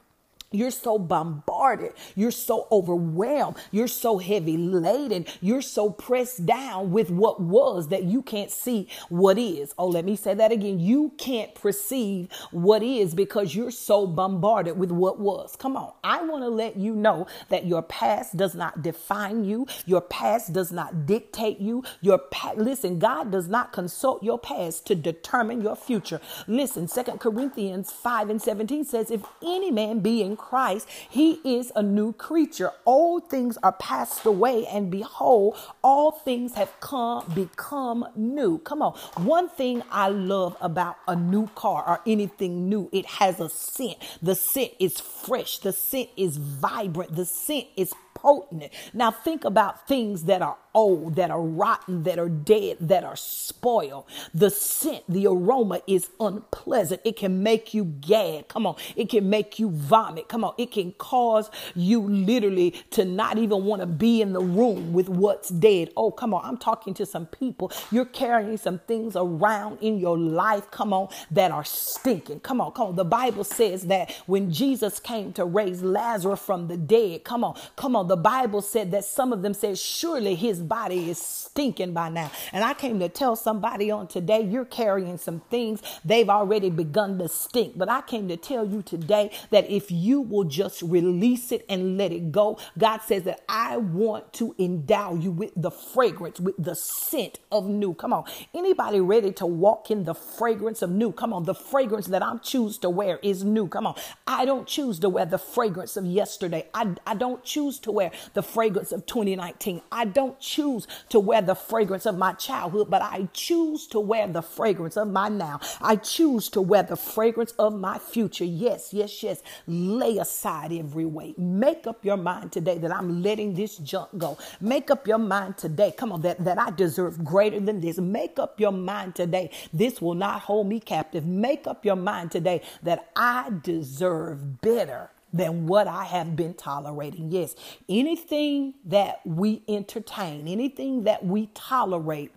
you're 0.52 0.72
so 0.72 1.00
bombarded. 1.00 1.94
You're 2.16 2.32
so 2.32 2.68
overwhelmed. 2.72 3.58
You're 3.72 3.88
so 3.88 4.18
heavy 4.18 4.58
laden. 4.58 5.26
You're 5.40 5.62
so 5.62 5.90
pressed 5.90 6.46
down 6.46 6.92
with 6.92 7.10
what 7.10 7.40
was 7.40 7.88
that 7.88 8.04
you 8.04 8.22
can't 8.22 8.52
see 8.52 8.90
what 9.10 9.38
is. 9.38 9.74
Oh, 9.78 9.88
let 9.88 10.04
me 10.04 10.16
say 10.16 10.34
that 10.34 10.52
again. 10.52 10.80
You 10.80 11.14
can't 11.18 11.56
perceive 11.56 12.30
what 12.52 12.84
is 12.84 13.16
because 13.16 13.56
you're 13.56 13.72
so 13.72 14.06
bombarded 14.06 14.78
with 14.78 14.92
what 14.92 15.20
was. 15.20 15.56
Come 15.56 15.78
on. 15.78 15.94
I 16.04 16.22
want 16.24 16.44
to 16.44 16.50
let 16.50 16.76
you 16.76 16.94
know 16.94 17.28
that 17.50 17.66
your 17.66 17.82
past 17.82 18.36
does 18.36 18.54
not 18.54 18.82
define 18.82 19.46
you. 19.46 19.68
Your 19.86 20.02
past 20.02 20.52
does 20.52 20.72
not 20.72 21.06
dictate 21.06 21.60
you. 21.60 21.84
Your 22.02 22.18
past, 22.18 22.58
listen, 22.58 23.00
God 23.00 23.32
does 23.32 23.48
not 23.48 23.72
consult 23.72 24.22
your 24.22 24.38
past 24.38 24.86
to 24.88 24.96
determine 24.96 25.62
your 25.62 25.76
future. 25.76 26.20
Listen, 26.48 26.88
Second 26.88 27.20
Corinthians 27.20 27.92
5 27.92 28.30
and 28.30 28.42
17 28.42 28.84
says, 28.84 29.12
if 29.12 29.24
any 29.42 29.72
man 29.72 30.00
be 30.00 30.22
in 30.22 30.36
Christ, 30.42 30.88
he 31.10 31.40
is 31.46 31.72
a 31.76 31.84
new 31.84 32.14
creature. 32.14 32.72
Old 32.86 33.30
things 33.30 33.58
are 33.64 33.72
passed 33.72 34.26
away, 34.26 34.66
and 34.68 34.92
behold, 34.92 35.58
all 35.84 36.12
things 36.12 36.56
have 36.56 36.78
come 36.80 37.32
become 37.34 38.06
new. 38.16 38.58
Come 38.60 38.82
on. 38.82 38.94
One 39.24 39.48
thing 39.50 39.84
I 39.92 40.10
love 40.10 40.58
about 40.60 40.98
a 41.08 41.16
new 41.16 41.48
car 41.56 41.84
or 41.88 42.02
anything 42.06 42.68
new, 42.68 42.90
it 42.92 43.06
has 43.06 43.40
a 43.40 43.50
scent. 43.50 43.98
The 44.22 44.36
scent 44.36 44.72
is 44.80 45.00
fresh, 45.00 45.60
the 45.60 45.72
scent 45.72 46.10
is 46.18 46.38
vibrant, 46.38 47.16
the 47.16 47.26
scent 47.26 47.68
is 47.78 47.94
potent. 48.22 48.72
Now 48.94 49.12
think 49.12 49.46
about 49.46 49.88
things 49.88 50.26
that 50.26 50.42
are 50.42 50.58
old, 50.74 51.16
that 51.16 51.32
are 51.32 51.42
rotten, 51.42 52.04
that 52.04 52.18
are 52.20 52.30
dead, 52.30 52.78
that 52.80 53.04
are 53.04 53.16
spoiled. 53.16 54.06
The 54.34 54.50
scent, 54.50 55.04
the 55.08 55.28
aroma 55.28 55.82
is 55.88 56.10
unpleasant. 56.20 57.02
It 57.04 57.16
can 57.18 57.44
make 57.44 57.74
you 57.74 57.86
gag. 57.86 58.48
Come 58.48 58.66
on. 58.66 58.76
It 58.96 59.10
can 59.10 59.30
make 59.30 59.60
you 59.60 59.70
vomit. 59.70 60.28
Come 60.28 60.44
on. 60.44 60.54
It 60.58 60.72
can 60.72 60.92
cause 60.94 61.50
you 61.76 62.02
literally 62.02 62.72
to 62.92 63.06
not 63.06 63.38
even 63.38 63.66
want 63.66 63.82
to 63.82 63.86
be 63.86 64.22
in 64.22 64.34
the 64.34 64.42
room 64.42 64.94
with 64.94 65.10
what's 65.10 65.50
dead. 65.50 65.90
Oh, 65.96 66.12
come 66.12 66.34
on. 66.34 66.44
I'm 66.46 66.58
talking 66.58 66.94
to 66.96 67.06
some 67.06 67.26
people. 67.28 67.72
You're 67.92 68.06
carrying 68.06 68.58
some 68.58 68.80
things 68.80 69.16
around 69.16 69.80
in 69.82 70.00
your 70.00 70.18
life. 70.18 70.72
Come 70.72 70.94
on. 70.94 71.10
That 71.32 71.52
are 71.52 71.66
stinking. 71.66 72.40
Come 72.42 72.62
on. 72.62 72.72
Come 72.72 72.88
on. 72.88 72.96
The 72.96 73.06
Bible 73.06 73.44
says 73.44 73.84
that 73.88 74.12
when 74.26 74.52
Jesus 74.52 75.00
came 75.00 75.34
to 75.34 75.46
raise 75.46 75.84
Lazarus 75.84 76.40
from 76.40 76.68
the 76.68 76.78
dead, 76.78 77.24
come 77.24 77.44
on. 77.44 77.60
Come 77.76 77.96
on. 77.96 78.08
The 78.12 78.18
Bible 78.18 78.62
said 78.62 78.92
that 78.92 79.06
some 79.06 79.32
of 79.32 79.42
them 79.42 79.54
said, 79.54 79.78
surely 79.80 80.36
his 80.36 80.60
body 80.60 81.10
is 81.10 81.18
stinking 81.18 81.94
by 81.94 82.10
now. 82.10 82.30
And 82.52 82.62
I 82.62 82.74
came 82.74 83.00
to 83.00 83.08
tell 83.08 83.38
somebody 83.38 83.90
on 83.90 84.08
today, 84.08 84.42
you're 84.42 84.66
carrying 84.66 85.18
some 85.18 85.40
things. 85.50 85.82
They've 86.04 86.30
already 86.30 86.70
begun 86.70 87.18
to 87.20 87.30
stink. 87.30 87.78
But 87.78 87.88
I 87.90 88.02
came 88.02 88.28
to 88.28 88.36
tell 88.36 88.68
you 88.68 88.82
today 88.82 89.32
that 89.52 89.70
if 89.70 89.92
you 89.92 90.20
will 90.20 90.44
just 90.44 90.82
release 90.82 91.54
it 91.54 91.66
and 91.70 91.98
let 91.98 92.12
it 92.12 92.34
go, 92.34 92.60
God 92.78 92.98
says 92.98 93.24
that 93.24 93.46
I 93.48 93.78
want 93.78 94.34
to 94.34 94.54
endow 94.60 95.16
you 95.16 95.32
with 95.32 95.54
the 95.56 95.72
fragrance, 95.72 96.38
with 96.38 96.62
the 96.62 96.76
scent 96.76 97.40
of 97.50 97.66
new. 97.66 97.94
Come 97.94 98.12
on. 98.12 98.26
Anybody 98.54 99.00
ready 99.00 99.32
to 99.32 99.46
walk 99.46 99.90
in 99.90 100.04
the 100.04 100.16
fragrance 100.16 100.82
of 100.82 100.90
new? 100.90 101.14
Come 101.14 101.32
on. 101.32 101.46
The 101.46 101.56
fragrance 101.56 102.08
that 102.08 102.22
I'm 102.22 102.42
choose 102.42 102.78
to 102.80 102.90
wear 102.90 103.20
is 103.24 103.46
new. 103.46 103.70
Come 103.70 103.88
on. 103.88 103.96
I 104.28 104.44
don't 104.44 104.68
choose 104.68 105.00
to 105.00 105.08
wear 105.08 105.26
the 105.26 105.38
fragrance 105.38 105.96
of 105.96 106.06
yesterday. 106.06 106.68
I, 106.74 106.94
I 107.08 107.16
don't 107.16 107.42
choose 107.46 107.80
to 107.80 107.92
wear 107.92 108.01
the 108.34 108.42
fragrance 108.42 108.92
of 108.92 109.06
2019. 109.06 109.82
I 109.92 110.06
don't 110.06 110.40
choose 110.40 110.88
to 111.10 111.20
wear 111.20 111.42
the 111.42 111.56
fragrance 111.56 112.06
of 112.06 112.18
my 112.18 112.34
childhood, 112.34 112.90
but 112.90 113.02
I 113.02 113.28
choose 113.34 113.86
to 113.88 114.00
wear 114.00 114.28
the 114.28 114.42
fragrance 114.42 114.98
of 114.98 115.10
my 115.10 115.30
now. 115.30 115.60
I 115.82 115.98
choose 115.98 116.50
to 116.50 116.62
wear 116.62 116.84
the 116.84 116.96
fragrance 116.96 117.52
of 117.60 117.74
my 117.74 118.00
future. 118.00 118.46
Yes, 118.46 118.94
yes, 118.94 119.22
yes. 119.22 119.44
Lay 119.68 120.18
aside 120.18 120.72
every 120.72 121.06
weight. 121.06 121.38
Make 121.38 121.86
up 121.86 122.04
your 122.04 122.18
mind 122.18 122.52
today 122.52 122.78
that 122.80 122.96
I'm 122.96 123.22
letting 123.22 123.54
this 123.54 123.78
junk 123.78 124.10
go. 124.18 124.38
Make 124.60 124.90
up 124.90 125.08
your 125.08 125.18
mind 125.18 125.58
today. 125.58 125.94
Come 125.96 126.12
on, 126.12 126.22
that, 126.22 126.44
that 126.44 126.58
I 126.60 126.72
deserve 126.72 127.24
greater 127.24 127.60
than 127.60 127.82
this. 127.82 127.98
Make 127.98 128.40
up 128.40 128.60
your 128.60 128.72
mind 128.72 129.16
today. 129.16 129.52
This 129.74 130.02
will 130.02 130.16
not 130.16 130.42
hold 130.42 130.68
me 130.68 130.80
captive. 130.80 131.26
Make 131.26 131.68
up 131.68 131.86
your 131.86 131.96
mind 131.96 132.32
today 132.32 132.62
that 132.84 133.10
I 133.16 133.52
deserve 133.62 134.62
better 134.62 135.10
than 135.34 135.68
what 135.68 135.88
I 135.88 136.06
have 136.06 136.36
been 136.36 136.54
tolerating. 136.54 137.32
Yes, 137.32 137.56
anything 137.90 138.76
that 138.86 139.22
we 139.26 139.64
entertain, 139.68 140.48
anything 140.48 141.04
that 141.04 141.26
we 141.26 141.48
tolerate 141.54 142.32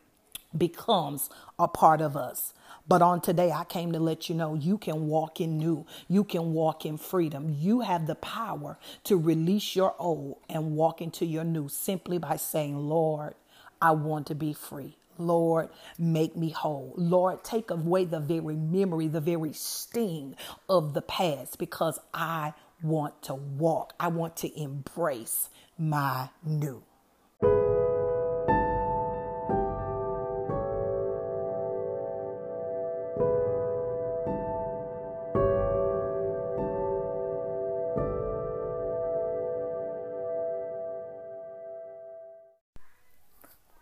becomes 0.56 1.30
a 1.58 1.68
part 1.68 2.00
of 2.00 2.16
us. 2.16 2.54
But 2.86 3.02
on 3.02 3.20
today, 3.20 3.50
I 3.50 3.64
came 3.64 3.92
to 3.92 3.98
let 3.98 4.28
you 4.28 4.34
know 4.34 4.54
you 4.54 4.78
can 4.78 5.06
walk 5.08 5.40
in 5.40 5.58
new. 5.58 5.86
You 6.08 6.22
can 6.24 6.52
walk 6.52 6.84
in 6.84 6.98
freedom. 6.98 7.56
You 7.58 7.80
have 7.80 8.06
the 8.06 8.14
power 8.16 8.78
to 9.04 9.16
release 9.16 9.74
your 9.74 9.94
old 9.98 10.38
and 10.48 10.76
walk 10.76 11.00
into 11.00 11.24
your 11.24 11.44
new 11.44 11.68
simply 11.68 12.18
by 12.18 12.36
saying, 12.36 12.76
Lord, 12.76 13.34
I 13.80 13.92
want 13.92 14.26
to 14.28 14.34
be 14.34 14.52
free. 14.52 14.96
Lord, 15.18 15.70
make 15.98 16.36
me 16.36 16.50
whole. 16.50 16.92
Lord, 16.96 17.44
take 17.44 17.70
away 17.70 18.04
the 18.04 18.20
very 18.20 18.56
memory, 18.56 19.08
the 19.08 19.20
very 19.20 19.52
sting 19.52 20.36
of 20.68 20.92
the 20.94 21.02
past 21.02 21.58
because 21.58 21.98
I 22.12 22.52
want 22.82 23.22
to 23.22 23.34
walk. 23.34 23.94
I 23.98 24.08
want 24.08 24.36
to 24.38 24.60
embrace 24.60 25.48
my 25.78 26.30
new. 26.44 26.82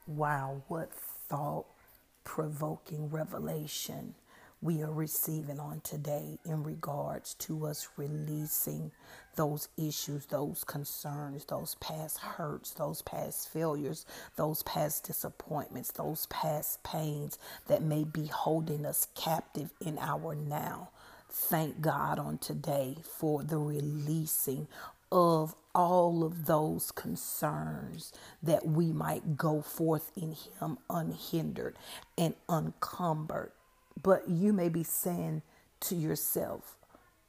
Wow, 0.07 0.63
what 0.69 0.93
thought 0.93 1.67
provoking 2.23 3.09
revelation 3.11 4.15
we 4.63 4.83
are 4.83 4.93
receiving 4.93 5.61
on 5.61 5.81
today 5.83 6.39
in 6.45 6.63
regards 6.63 7.35
to 7.35 7.67
us 7.67 7.89
releasing 7.97 8.93
those 9.37 9.69
issues, 9.77 10.27
those 10.27 10.65
concerns, 10.65 11.45
those 11.47 11.75
past 11.77 12.21
hurts, 12.21 12.71
those 12.73 13.03
past 13.03 13.49
failures, 13.51 14.07
those 14.37 14.63
past 14.63 15.05
disappointments, 15.05 15.91
those 15.93 16.27
past 16.27 16.83
pains 16.85 17.39
that 17.67 17.83
may 17.83 18.05
be 18.05 18.27
holding 18.27 18.87
us 18.87 19.09
captive 19.17 19.71
in 19.85 19.99
our 19.99 20.37
now. 20.37 20.91
Thank 21.29 21.81
God 21.81 22.21
on 22.21 22.39
today 22.39 22.99
for 23.19 23.43
the 23.43 23.59
releasing 23.59 24.69
of 25.11 25.57
all 25.75 26.25
of 26.25 26.47
those 26.47 26.93
concerns 26.93 28.13
that 28.43 28.67
we 28.67 28.93
might 28.93 29.37
go 29.37 29.63
forth 29.63 30.13
in 30.17 30.37
Him 30.61 30.79
unhindered 30.89 31.77
and 32.17 32.35
uncumbered 32.49 33.51
but 34.01 34.29
you 34.29 34.53
may 34.53 34.69
be 34.69 34.83
saying 34.83 35.43
to 35.81 35.95
yourself, 35.95 36.77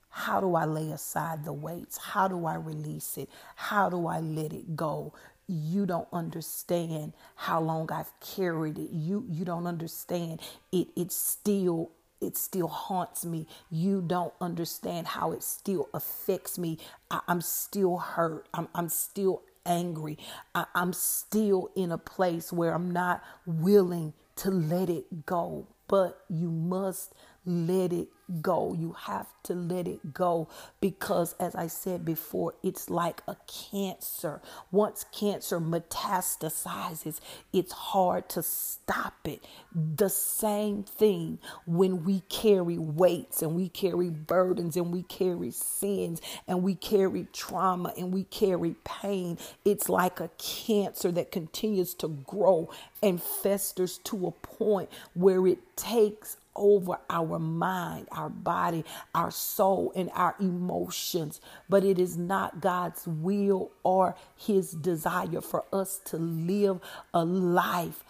how 0.09 0.39
do 0.39 0.55
I 0.55 0.65
lay 0.65 0.91
aside 0.91 1.43
the 1.43 1.53
weights? 1.53 1.97
How 1.97 2.27
do 2.27 2.45
I 2.45 2.53
release 2.53 3.17
it? 3.17 3.29
How 3.55 3.89
do 3.89 4.05
I 4.05 4.19
let 4.19 4.53
it 4.53 4.75
go? 4.75 5.11
You 5.47 5.87
don't 5.87 6.07
understand 6.13 7.13
how 7.35 7.59
long 7.61 7.91
I've 7.91 8.11
carried 8.19 8.77
it. 8.77 8.91
You 8.91 9.25
you 9.27 9.43
don't 9.43 9.65
understand 9.65 10.39
it 10.71 10.89
it 10.95 11.11
still 11.11 11.91
it 12.21 12.37
still 12.37 12.67
haunts 12.67 13.25
me. 13.25 13.47
You 13.71 14.01
don't 14.05 14.33
understand 14.39 15.07
how 15.07 15.31
it 15.31 15.43
still 15.43 15.89
affects 15.93 16.57
me. 16.59 16.77
I, 17.11 17.19
am 17.27 17.41
still 17.41 17.97
hurt. 17.97 18.47
I'm, 18.53 18.69
I'm 18.73 18.89
still 18.89 19.41
angry. 19.65 20.17
I, 20.55 20.65
I'm 20.73 20.93
still 20.93 21.71
in 21.75 21.91
a 21.91 21.97
place 21.97 22.53
where 22.53 22.73
I'm 22.73 22.91
not 22.91 23.21
willing 23.45 24.13
to 24.37 24.51
let 24.51 24.89
it 24.89 25.25
go 25.25 25.67
but 25.87 26.19
you 26.29 26.49
must 26.49 27.13
let 27.45 27.93
it 27.93 28.09
go. 28.41 28.73
You 28.73 28.93
have 28.93 29.27
to 29.43 29.53
let 29.53 29.87
it 29.87 30.13
go 30.13 30.47
because, 30.81 31.35
as 31.39 31.55
I 31.55 31.67
said 31.67 32.05
before, 32.05 32.55
it's 32.63 32.89
like 32.89 33.21
a 33.27 33.35
cancer. 33.47 34.41
Once 34.71 35.05
cancer 35.11 35.59
metastasizes, 35.59 37.19
it's 37.51 37.73
hard 37.73 38.29
to 38.29 38.43
stop 38.43 39.15
it. 39.25 39.45
The 39.73 40.09
same 40.09 40.83
thing 40.83 41.39
when 41.65 42.03
we 42.03 42.21
carry 42.29 42.77
weights 42.77 43.41
and 43.41 43.55
we 43.55 43.69
carry 43.69 44.09
burdens 44.09 44.77
and 44.77 44.91
we 44.91 45.03
carry 45.03 45.51
sins 45.51 46.21
and 46.47 46.63
we 46.63 46.75
carry 46.75 47.27
trauma 47.33 47.93
and 47.97 48.13
we 48.13 48.23
carry 48.25 48.75
pain. 48.83 49.37
It's 49.65 49.89
like 49.89 50.19
a 50.19 50.29
cancer 50.37 51.11
that 51.11 51.31
continues 51.31 51.93
to 51.95 52.07
grow 52.07 52.69
and 53.01 53.21
festers 53.21 53.97
to 53.99 54.27
a 54.27 54.31
point 54.31 54.89
where 55.13 55.45
it 55.47 55.75
takes 55.75 56.37
over 56.55 56.97
our 57.09 57.39
mind, 57.39 58.07
our 58.11 58.29
body, 58.29 58.85
our 59.13 59.31
soul, 59.31 59.91
and 59.95 60.09
our 60.13 60.35
emotions. 60.39 61.41
But 61.69 61.83
it 61.83 61.99
is 61.99 62.17
not 62.17 62.61
God's 62.61 63.07
will 63.07 63.71
or 63.83 64.15
His 64.35 64.71
desire 64.71 65.41
for 65.41 65.65
us 65.73 65.99
to 66.05 66.17
live 66.17 66.79
a 67.13 67.25
life 67.25 68.03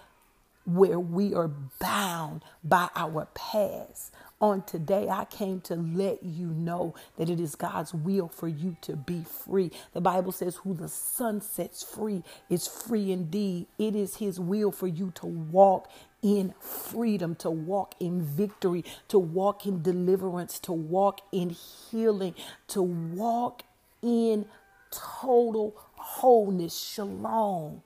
where 0.65 0.99
we 0.99 1.33
are 1.33 1.51
bound 1.79 2.43
by 2.63 2.89
our 2.95 3.27
past. 3.33 4.13
On 4.41 4.61
today, 4.63 5.07
I 5.09 5.25
came 5.25 5.61
to 5.61 5.75
let 5.75 6.23
you 6.23 6.47
know 6.47 6.95
that 7.17 7.29
it 7.29 7.39
is 7.39 7.55
God's 7.55 7.93
will 7.93 8.27
for 8.27 8.47
you 8.47 8.75
to 8.81 8.95
be 8.95 9.23
free. 9.23 9.71
The 9.93 10.01
Bible 10.01 10.31
says, 10.33 10.57
Who 10.57 10.73
the 10.73 10.89
Son 10.89 11.41
sets 11.41 11.83
free 11.83 12.23
is 12.49 12.67
free 12.67 13.11
indeed. 13.11 13.67
It 13.77 13.95
is 13.95 14.17
His 14.17 14.39
will 14.39 14.71
for 14.71 14.87
you 14.87 15.11
to 15.15 15.25
walk 15.27 15.89
in 16.23 16.55
freedom, 16.61 17.35
to 17.37 17.51
walk 17.51 17.95
in 18.01 18.23
victory, 18.23 18.85
to 19.09 19.19
walk 19.19 19.67
in 19.67 19.83
deliverance, 19.83 20.59
to 20.61 20.73
walk 20.73 21.21
in 21.33 21.51
healing, 21.51 22.35
to 22.69 22.83
walk 22.83 23.63
in 24.03 24.47
total 24.91 25.75
wholeness, 25.95 26.77
shalom, 26.79 27.83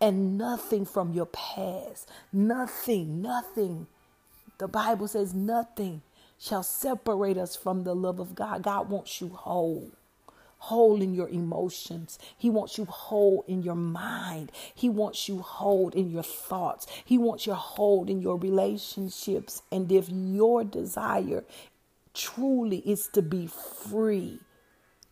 and 0.00 0.38
nothing 0.38 0.86
from 0.86 1.14
your 1.14 1.26
past, 1.26 2.08
nothing, 2.32 3.22
nothing 3.22 3.88
the 4.58 4.68
Bible 4.68 5.08
says 5.08 5.34
nothing 5.34 6.02
shall 6.38 6.64
separate 6.64 7.38
us 7.38 7.56
from 7.56 7.84
the 7.84 7.94
love 7.96 8.20
of 8.20 8.34
God. 8.36 8.62
God 8.64 8.90
wants 8.90 9.20
you 9.20 9.30
whole. 9.30 9.90
Whole 10.58 11.00
in 11.00 11.14
your 11.14 11.28
emotions. 11.28 12.18
He 12.36 12.50
wants 12.50 12.78
you 12.78 12.84
whole 12.84 13.44
in 13.46 13.62
your 13.62 13.76
mind. 13.76 14.52
He 14.74 14.88
wants 14.88 15.28
you 15.28 15.40
whole 15.40 15.90
in 15.90 16.10
your 16.10 16.22
thoughts. 16.22 16.86
He 17.04 17.16
wants 17.16 17.46
you 17.46 17.54
whole 17.54 18.08
in 18.08 18.20
your 18.20 18.38
relationships. 18.38 19.62
And 19.70 19.90
if 19.90 20.08
your 20.08 20.64
desire 20.64 21.44
truly 22.12 22.78
is 22.78 23.08
to 23.14 23.22
be 23.22 23.46
free, 23.46 24.40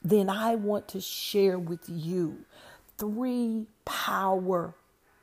then 0.02 0.28
I 0.28 0.56
want 0.56 0.88
to 0.88 1.00
share 1.00 1.58
with 1.58 1.88
you 1.88 2.44
three 2.98 3.66
power 3.84 4.74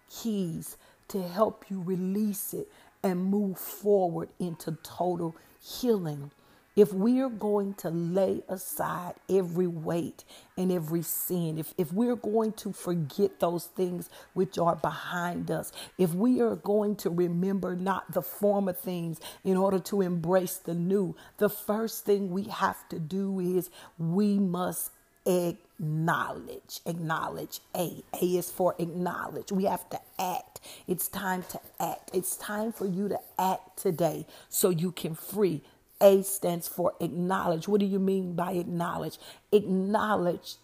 keys 0.10 0.78
to 1.10 1.22
help 1.22 1.66
you 1.70 1.82
release 1.82 2.54
it 2.54 2.70
and 3.04 3.26
move 3.26 3.58
forward 3.58 4.30
into 4.40 4.78
total 4.84 5.36
healing. 5.62 6.32
If 6.76 6.92
we 6.94 7.22
are 7.22 7.30
going 7.30 7.76
to 7.76 7.90
lay 7.90 8.42
aside 8.50 9.16
every 9.30 9.68
weight 9.68 10.24
and 10.58 10.72
every 10.72 11.04
sin, 11.04 11.58
if, 11.60 11.74
if 11.78 11.94
we're 11.94 12.16
going 12.16 12.54
to 12.54 12.74
forget 12.74 13.40
those 13.40 13.66
things 13.66 14.10
which 14.34 14.58
are 14.58 14.76
behind 14.76 15.52
us, 15.52 15.72
if 15.98 16.14
we 16.14 16.42
are 16.42 16.56
going 16.56 16.96
to 16.98 17.10
remember 17.10 17.76
not 17.76 18.12
the 18.14 18.24
former 18.24 18.74
things 18.74 19.20
in 19.44 19.58
order 19.58 19.80
to 19.80 20.02
embrace 20.02 20.58
the 20.58 20.74
new, 20.74 21.16
the 21.38 21.50
first 21.50 22.06
thing 22.06 22.32
we 22.32 22.44
have 22.46 22.90
to 22.90 23.00
do 23.00 23.40
is 23.40 23.70
we 24.00 24.40
must 24.40 24.92
acknowledge. 25.26 26.82
Acknowledge. 26.86 27.62
A. 27.76 28.04
A 28.22 28.26
is 28.26 28.52
for 28.52 28.76
acknowledge. 28.80 29.52
We 29.52 29.66
have 29.66 29.90
to 29.92 30.00
act. 30.20 30.62
It's 30.88 31.08
time 31.08 31.44
to 31.52 31.60
act. 31.80 32.12
It's 32.14 32.38
time 32.38 32.74
for 32.74 32.88
you 32.88 33.10
to 33.10 33.20
act 33.40 33.78
today 33.78 34.26
so 34.50 34.70
you 34.70 34.92
can 34.92 35.16
free. 35.16 35.62
A 36.04 36.24
stands 36.24 36.68
for 36.68 36.94
acknowledge. 37.02 37.68
What 37.68 37.82
do 37.82 37.88
you 37.88 38.00
mean 38.00 38.36
by 38.36 38.54
acknowledge? 38.54 39.18
Acknowledge 39.54 40.58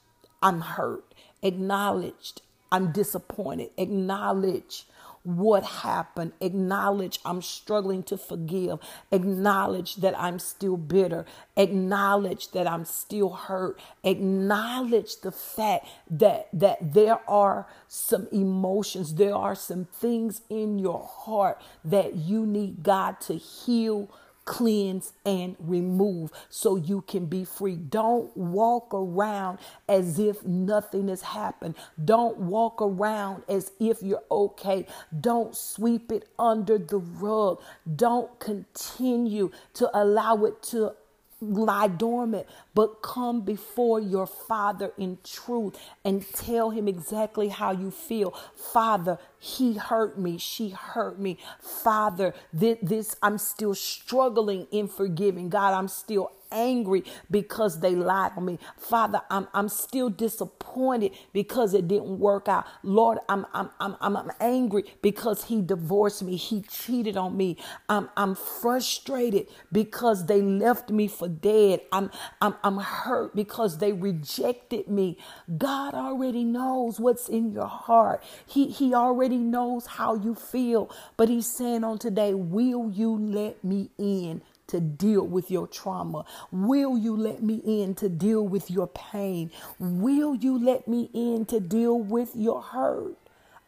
I'm 0.44 0.62
hurt. 0.62 1.16
Acknowledged 1.44 2.44
I'm 2.72 2.92
disappointed. 2.92 3.72
Acknowledge 3.78 4.86
what 5.24 5.64
happened. 5.66 6.34
Acknowledge 6.42 7.20
I'm 7.26 7.42
struggling 7.42 8.04
to 8.04 8.18
forgive. 8.18 8.80
Acknowledge 9.12 9.98
that 9.98 10.20
I'm 10.20 10.40
still 10.40 10.78
bitter. 10.78 11.26
Acknowledge 11.58 12.52
that 12.52 12.68
I'm 12.68 12.86
still 12.86 13.32
hurt. 13.32 13.80
Acknowledge 14.04 15.22
the 15.22 15.32
fact 15.32 15.88
that 16.12 16.50
that 16.54 16.94
there 16.94 17.20
are 17.30 17.68
some 17.88 18.28
emotions, 18.34 19.16
there 19.16 19.36
are 19.36 19.56
some 19.56 19.86
things 19.86 20.42
in 20.50 20.80
your 20.80 21.02
heart 21.02 21.62
that 21.86 22.16
you 22.16 22.46
need 22.46 22.84
God 22.84 23.22
to 23.22 23.36
heal 23.36 24.10
cleanse, 24.50 25.14
and 25.28 25.56
remove 25.60 26.32
so 26.50 26.76
you 26.76 27.02
can 27.02 27.28
be 27.28 27.46
free. 27.46 27.76
Don't 27.76 28.36
walk 28.36 28.92
around 28.96 29.60
as 29.88 30.18
if 30.18 30.44
nothing 30.44 31.08
has 31.08 31.22
happened. 31.22 31.76
Don't 32.04 32.36
walk 32.36 32.82
around 32.82 33.44
as 33.48 33.72
if 33.80 34.02
you're 34.02 34.24
okay. 34.32 34.88
Don't 35.22 35.56
sweep 35.56 36.12
it 36.12 36.28
under 36.40 36.80
the 36.80 36.98
rug. 36.98 37.62
Don't 37.96 38.40
continue 38.40 39.52
to 39.76 39.88
allow 39.96 40.44
it 40.46 40.64
to 40.64 40.94
lie 41.42 41.88
dormant, 41.88 42.48
but 42.74 43.02
come 43.02 43.42
before 43.42 44.00
your 44.00 44.28
Father 44.28 44.92
in 44.98 45.18
truth 45.24 45.78
and 46.04 46.26
tell 46.34 46.72
him 46.72 46.88
exactly 46.88 47.50
how 47.50 47.72
you 47.72 47.92
feel. 47.92 48.32
Father, 48.56 49.18
he 49.40 49.76
hurt 49.76 50.20
me. 50.20 50.38
She 50.38 50.70
hurt 50.70 51.20
me. 51.20 51.38
Father, 51.60 52.34
this, 52.54 52.78
this 52.82 53.16
I'm 53.22 53.38
still 53.38 53.76
struggling 53.76 54.68
in 54.72 54.88
forgiving. 54.88 55.50
God, 55.50 55.74
I'm 55.74 55.88
still 55.88 56.32
angry 56.52 57.04
because 57.30 57.80
they 57.80 57.96
lied 57.96 58.32
on 58.38 58.46
me. 58.46 58.60
Father, 58.78 59.22
I'm, 59.30 59.48
I'm 59.54 59.70
still 59.70 60.10
disappointed 60.10 61.12
because 61.34 61.74
it 61.74 61.88
didn't 61.88 62.20
work 62.20 62.48
out. 62.48 62.66
Lord, 62.84 63.20
I'm, 63.30 63.46
I'm, 63.54 63.70
I'm, 63.80 63.96
I'm 64.02 64.32
angry 64.40 64.84
because 65.02 65.46
he 65.46 65.62
divorced 65.62 66.24
me. 66.24 66.36
He 66.36 66.62
cheated 66.62 67.18
on 67.18 67.38
me. 67.38 67.58
I'm, 67.90 68.10
I'm 68.18 68.36
frustrated 68.36 69.48
because 69.72 70.26
they 70.26 70.42
left 70.42 70.90
me 70.90 71.08
for 71.08 71.28
dead. 71.28 71.82
I'm, 71.92 72.12
I'm, 72.42 72.56
I'm 72.64 72.78
hurt 72.78 73.36
because 73.36 73.78
they 73.80 73.94
rejected 73.94 74.88
me. 74.88 75.18
God 75.58 75.94
already 75.94 76.44
knows 76.44 77.00
what's 77.00 77.30
in 77.30 77.52
your 77.52 77.68
heart. 77.68 78.24
He, 78.46 78.68
he 78.68 78.94
already 78.94 79.38
knows 79.38 79.86
how 79.88 80.16
you 80.16 80.36
feel. 80.36 80.90
But 81.18 81.30
he's 81.30 81.48
saying 81.48 81.84
on 81.84 81.98
today, 82.00 82.34
will 82.34 82.90
you 82.92 83.18
let 83.18 83.64
me 83.64 83.90
in? 83.98 84.42
To 84.70 84.80
deal 84.80 85.26
with 85.26 85.52
your 85.52 85.68
trauma? 85.68 86.26
Will 86.52 86.98
you 86.98 87.16
let 87.16 87.44
me 87.44 87.62
in 87.66 87.96
to 87.96 88.10
deal 88.10 88.48
with 88.48 88.72
your 88.72 88.88
pain? 88.88 89.52
Will 89.80 90.36
you 90.36 90.58
let 90.58 90.88
me 90.88 91.10
in 91.14 91.46
to 91.48 91.60
deal 91.60 92.00
with 92.00 92.32
your 92.36 92.62
hurt? 92.62 93.16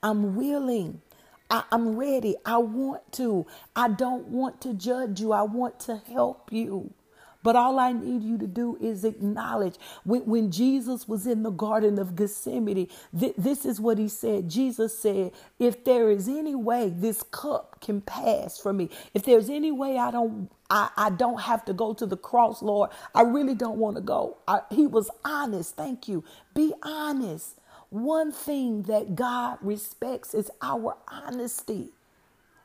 I'm 0.04 0.36
willing. 0.36 1.02
I, 1.50 1.64
am 1.72 1.98
ready. 1.98 2.36
I 2.46 2.58
want 2.58 3.12
to. 3.14 3.46
I 3.76 3.90
don't 3.90 4.28
want 4.30 4.62
to 4.62 4.74
judge 4.74 5.20
you. 5.20 5.34
I 5.34 5.44
want 5.44 5.80
to 5.82 5.98
help 5.98 6.52
you. 6.52 6.94
But 7.44 7.56
all 7.56 7.80
I 7.80 7.94
need 7.94 8.24
you 8.24 8.38
to 8.40 8.48
do 8.48 8.78
is 8.82 9.04
acknowledge 9.06 9.76
when, 10.04 10.22
when 10.24 10.52
Jesus 10.52 11.08
was 11.08 11.28
in 11.28 11.44
the 11.44 11.52
Garden 11.52 12.00
of 12.00 12.16
Gethsemane, 12.16 12.88
th- 13.20 13.36
this 13.38 13.66
is 13.66 13.80
what 13.82 13.98
he 13.98 14.08
said. 14.10 14.50
Jesus 14.50 14.98
said, 14.98 15.32
If 15.60 15.84
there 15.86 16.10
is 16.12 16.28
any 16.28 16.56
way 16.56 16.90
this 16.96 17.24
cup 17.24 17.82
can 17.82 18.02
pass 18.02 18.60
for 18.60 18.74
me, 18.74 18.90
if 19.14 19.24
there's 19.26 19.50
any 19.50 19.72
way 19.72 19.98
I 19.98 20.12
don't 20.12 20.50
I, 20.70 20.90
I 20.98 21.10
don't 21.10 21.42
have 21.42 21.66
to 21.66 21.74
go 21.74 21.94
to 21.94 22.06
the 22.06 22.18
cross, 22.18 22.62
Lord. 22.62 22.90
I 23.14 23.22
really 23.22 23.56
don't 23.56 23.78
want 23.78 23.98
to 23.98 24.02
go. 24.02 24.38
I, 24.48 24.62
he 24.72 24.88
was 24.88 25.10
honest. 25.26 25.76
Thank 25.76 26.08
you. 26.08 26.24
Be 26.56 26.74
honest. 26.84 27.58
One 27.90 28.32
thing 28.32 28.84
that 28.84 29.16
God 29.16 29.58
respects 29.62 30.34
is 30.34 30.50
our 30.62 30.98
honesty. 31.08 31.90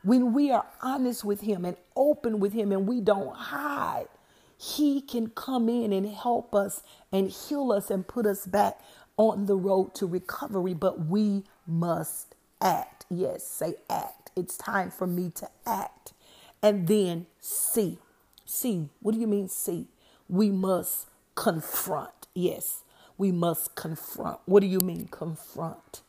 When 0.04 0.32
we 0.34 0.50
are 0.52 0.66
honest 0.82 1.24
with 1.24 1.42
Him 1.42 1.64
and 1.64 1.76
open 1.96 2.40
with 2.40 2.52
Him 2.54 2.72
and 2.72 2.86
we 2.88 3.00
don't 3.00 3.34
hide, 3.36 4.08
He 4.58 5.00
can 5.00 5.28
come 5.28 5.68
in 5.68 5.92
and 5.92 6.06
help 6.08 6.54
us 6.54 6.82
and 7.12 7.30
heal 7.30 7.72
us 7.72 7.90
and 7.90 8.06
put 8.06 8.26
us 8.26 8.46
back 8.46 8.80
on 9.16 9.46
the 9.46 9.56
road 9.56 9.94
to 9.96 10.06
recovery. 10.06 10.74
But 10.74 11.06
we 11.06 11.44
must 11.66 12.34
act. 12.60 13.04
Yes, 13.10 13.46
say 13.46 13.74
act. 13.90 14.30
It's 14.34 14.56
time 14.56 14.90
for 14.90 15.06
me 15.06 15.30
to 15.36 15.48
act. 15.66 16.12
And 16.62 16.88
then 16.88 17.26
see. 17.40 17.98
See, 18.44 18.88
what 19.00 19.12
do 19.14 19.20
you 19.20 19.26
mean 19.26 19.48
see? 19.48 19.88
We 20.28 20.50
must 20.50 21.08
confront. 21.34 22.26
Yes, 22.34 22.82
we 23.18 23.32
must 23.32 23.74
confront. 23.74 24.40
What 24.46 24.60
do 24.60 24.66
you 24.66 24.80
mean 24.80 25.08
confront? 25.10 26.02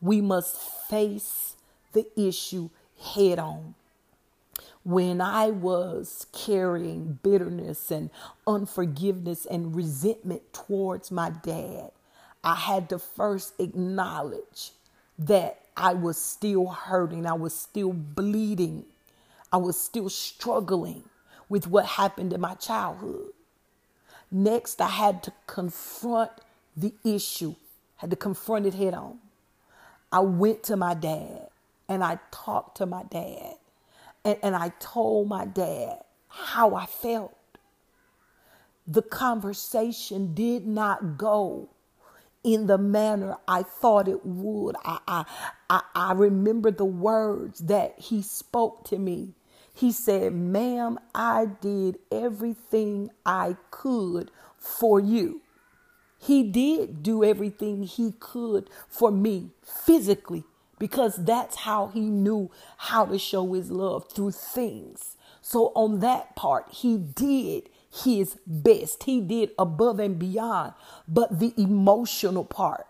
We 0.00 0.20
must 0.20 0.56
face 0.56 1.56
the 1.92 2.06
issue 2.16 2.70
head 3.14 3.38
on. 3.38 3.74
When 4.90 5.20
I 5.20 5.50
was 5.50 6.26
carrying 6.32 7.20
bitterness 7.22 7.92
and 7.92 8.10
unforgiveness 8.44 9.46
and 9.46 9.72
resentment 9.72 10.52
towards 10.52 11.12
my 11.12 11.30
dad, 11.30 11.92
I 12.42 12.56
had 12.56 12.88
to 12.88 12.98
first 12.98 13.54
acknowledge 13.60 14.72
that 15.16 15.60
I 15.76 15.94
was 15.94 16.18
still 16.18 16.66
hurting, 16.66 17.24
I 17.24 17.34
was 17.34 17.54
still 17.54 17.92
bleeding, 17.92 18.84
I 19.52 19.58
was 19.58 19.78
still 19.78 20.08
struggling 20.08 21.04
with 21.48 21.68
what 21.68 21.86
happened 21.86 22.32
in 22.32 22.40
my 22.40 22.54
childhood. 22.54 23.30
Next, 24.28 24.80
I 24.80 24.88
had 24.88 25.22
to 25.22 25.32
confront 25.46 26.32
the 26.76 26.92
issue, 27.04 27.54
had 27.98 28.10
to 28.10 28.16
confront 28.16 28.66
it 28.66 28.74
head 28.74 28.94
on. 28.94 29.20
I 30.10 30.18
went 30.18 30.64
to 30.64 30.76
my 30.76 30.94
dad 30.94 31.46
and 31.88 32.02
I 32.02 32.18
talked 32.32 32.78
to 32.78 32.86
my 32.86 33.04
dad 33.04 33.54
and, 34.24 34.38
and 34.42 34.56
I 34.56 34.72
told 34.78 35.28
my 35.28 35.44
dad 35.44 36.00
how 36.28 36.74
I 36.74 36.86
felt. 36.86 37.36
The 38.86 39.02
conversation 39.02 40.34
did 40.34 40.66
not 40.66 41.16
go 41.16 41.70
in 42.42 42.66
the 42.66 42.78
manner 42.78 43.36
I 43.46 43.62
thought 43.62 44.08
it 44.08 44.24
would. 44.24 44.76
I, 44.84 44.98
I, 45.06 45.24
I, 45.68 45.82
I 45.94 46.12
remember 46.12 46.70
the 46.70 46.84
words 46.84 47.60
that 47.60 47.94
he 47.98 48.22
spoke 48.22 48.84
to 48.84 48.98
me. 48.98 49.34
He 49.72 49.92
said, 49.92 50.34
Ma'am, 50.34 50.98
I 51.14 51.46
did 51.60 51.98
everything 52.10 53.10
I 53.24 53.56
could 53.70 54.30
for 54.58 55.00
you. 55.00 55.42
He 56.18 56.42
did 56.42 57.02
do 57.02 57.24
everything 57.24 57.84
he 57.84 58.12
could 58.18 58.68
for 58.88 59.10
me 59.10 59.50
physically 59.62 60.44
because 60.80 61.14
that's 61.24 61.58
how 61.58 61.88
he 61.88 62.00
knew 62.00 62.50
how 62.78 63.06
to 63.06 63.18
show 63.20 63.52
his 63.52 63.70
love 63.70 64.10
through 64.10 64.32
things. 64.32 65.16
So, 65.42 65.72
on 65.76 66.00
that 66.00 66.34
part, 66.34 66.66
he 66.72 66.98
did 66.98 67.68
his 67.92 68.38
best. 68.46 69.04
He 69.04 69.20
did 69.20 69.50
above 69.58 70.00
and 70.00 70.18
beyond. 70.18 70.72
But 71.06 71.38
the 71.38 71.54
emotional 71.56 72.44
part, 72.44 72.86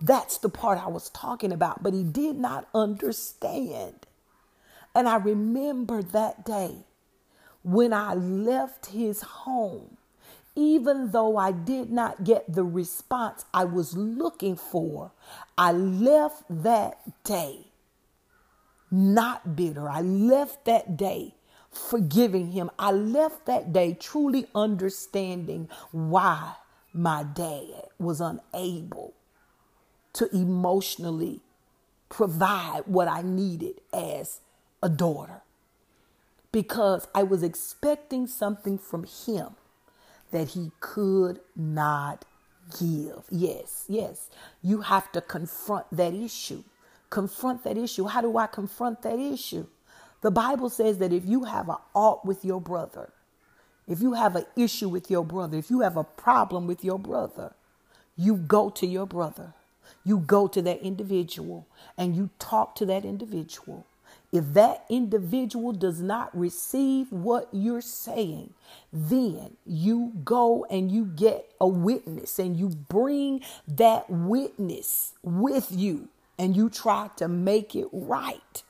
that's 0.00 0.38
the 0.38 0.48
part 0.48 0.78
I 0.78 0.88
was 0.88 1.10
talking 1.10 1.52
about. 1.52 1.82
But 1.82 1.92
he 1.92 2.04
did 2.04 2.36
not 2.36 2.68
understand. 2.74 4.06
And 4.94 5.08
I 5.08 5.16
remember 5.16 6.02
that 6.02 6.44
day 6.44 6.86
when 7.62 7.92
I 7.92 8.14
left 8.14 8.86
his 8.86 9.22
home, 9.22 9.96
even 10.56 11.10
though 11.10 11.36
I 11.36 11.52
did 11.52 11.90
not 11.90 12.24
get 12.24 12.52
the 12.52 12.64
response 12.64 13.44
I 13.52 13.64
was 13.64 13.96
looking 13.96 14.56
for, 14.56 15.12
I 15.58 15.72
left 15.72 16.44
that 16.48 17.24
day 17.24 17.66
not 18.90 19.56
bitter. 19.56 19.88
I 19.88 20.00
left 20.00 20.64
that 20.66 20.96
day 20.96 21.34
forgiving 21.70 22.52
him. 22.52 22.70
I 22.78 22.92
left 22.92 23.46
that 23.46 23.72
day 23.72 23.96
truly 23.98 24.46
understanding 24.54 25.68
why 25.90 26.54
my 26.92 27.24
dad 27.24 27.88
was 27.98 28.20
unable 28.20 29.14
to 30.12 30.28
emotionally 30.34 31.40
provide 32.08 32.82
what 32.86 33.08
I 33.08 33.22
needed 33.22 33.80
as 33.92 34.40
a 34.80 34.88
daughter 34.88 35.42
because 36.52 37.08
I 37.12 37.24
was 37.24 37.42
expecting 37.42 38.28
something 38.28 38.78
from 38.78 39.04
him 39.04 39.56
that 40.30 40.48
he 40.48 40.72
could 40.80 41.40
not 41.56 42.24
give. 42.78 43.24
Yes, 43.30 43.84
yes. 43.88 44.30
You 44.62 44.82
have 44.82 45.12
to 45.12 45.20
confront 45.20 45.86
that 45.92 46.14
issue. 46.14 46.64
Confront 47.10 47.64
that 47.64 47.78
issue. 47.78 48.06
How 48.06 48.20
do 48.20 48.36
I 48.38 48.46
confront 48.46 49.02
that 49.02 49.18
issue? 49.18 49.66
The 50.22 50.30
Bible 50.30 50.70
says 50.70 50.98
that 50.98 51.12
if 51.12 51.24
you 51.26 51.44
have 51.44 51.68
an 51.68 51.76
alt 51.94 52.24
with 52.24 52.44
your 52.44 52.60
brother, 52.60 53.12
if 53.86 54.00
you 54.00 54.14
have 54.14 54.36
an 54.36 54.46
issue 54.56 54.88
with 54.88 55.10
your 55.10 55.24
brother, 55.24 55.58
if 55.58 55.70
you 55.70 55.80
have 55.80 55.96
a 55.96 56.04
problem 56.04 56.66
with 56.66 56.82
your 56.82 56.98
brother, 56.98 57.54
you 58.16 58.36
go 58.36 58.70
to 58.70 58.86
your 58.86 59.06
brother. 59.06 59.52
You 60.04 60.18
go 60.18 60.48
to 60.48 60.62
that 60.62 60.80
individual 60.80 61.66
and 61.98 62.16
you 62.16 62.30
talk 62.38 62.74
to 62.76 62.86
that 62.86 63.04
individual. 63.04 63.86
If 64.34 64.52
that 64.54 64.84
individual 64.90 65.72
does 65.72 66.02
not 66.02 66.36
receive 66.36 67.12
what 67.12 67.48
you're 67.52 67.80
saying, 67.80 68.52
then 68.92 69.56
you 69.64 70.12
go 70.24 70.66
and 70.68 70.90
you 70.90 71.04
get 71.04 71.52
a 71.60 71.68
witness 71.68 72.40
and 72.40 72.56
you 72.56 72.70
bring 72.70 73.42
that 73.68 74.10
witness 74.10 75.12
with 75.22 75.68
you 75.70 76.08
and 76.36 76.56
you 76.56 76.68
try 76.68 77.10
to 77.16 77.28
make 77.28 77.76
it 77.76 77.86
right. 77.92 78.64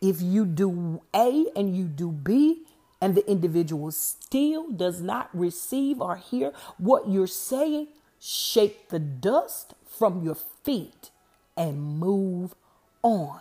If 0.00 0.22
you 0.22 0.46
do 0.46 1.02
A 1.14 1.44
and 1.54 1.76
you 1.76 1.84
do 1.84 2.10
B, 2.10 2.62
and 3.02 3.14
the 3.14 3.30
individual 3.30 3.90
still 3.90 4.70
does 4.70 5.02
not 5.02 5.28
receive 5.34 6.00
or 6.00 6.16
hear 6.16 6.52
what 6.78 7.06
you're 7.06 7.26
saying, 7.26 7.88
shake 8.18 8.88
the 8.88 8.98
dust 8.98 9.74
from 9.86 10.22
your 10.22 10.36
feet 10.36 11.10
and 11.54 11.98
move 11.98 12.54
on. 13.02 13.40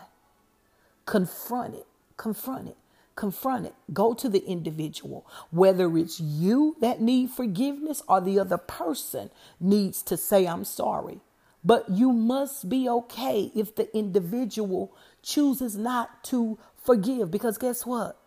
Confront 1.06 1.76
it, 1.76 1.86
confront 2.16 2.70
it, 2.70 2.78
confront 3.16 3.66
it. 3.66 3.74
Go 3.92 4.13
to 4.13 4.30
the 4.30 4.44
individual, 4.46 5.26
whether 5.52 5.98
it's 5.98 6.20
you 6.20 6.78
that 6.80 7.02
need 7.02 7.30
forgiveness 7.30 8.02
or 8.08 8.22
the 8.22 8.39
other 8.39 8.58
person 8.58 9.30
needs 9.60 10.02
to 10.04 10.16
say, 10.16 10.48
I'm 10.48 10.63
sorry. 10.63 11.20
But 11.63 11.89
you 11.89 12.12
must 12.12 12.70
be 12.70 12.89
okay 12.89 13.52
if 13.56 13.76
the 13.76 13.96
individual 13.96 14.94
chooses 15.22 15.78
not 15.78 16.24
to 16.26 16.58
forgive, 16.84 17.32
because 17.32 17.58
guess 17.58 17.86
what? 17.86 18.18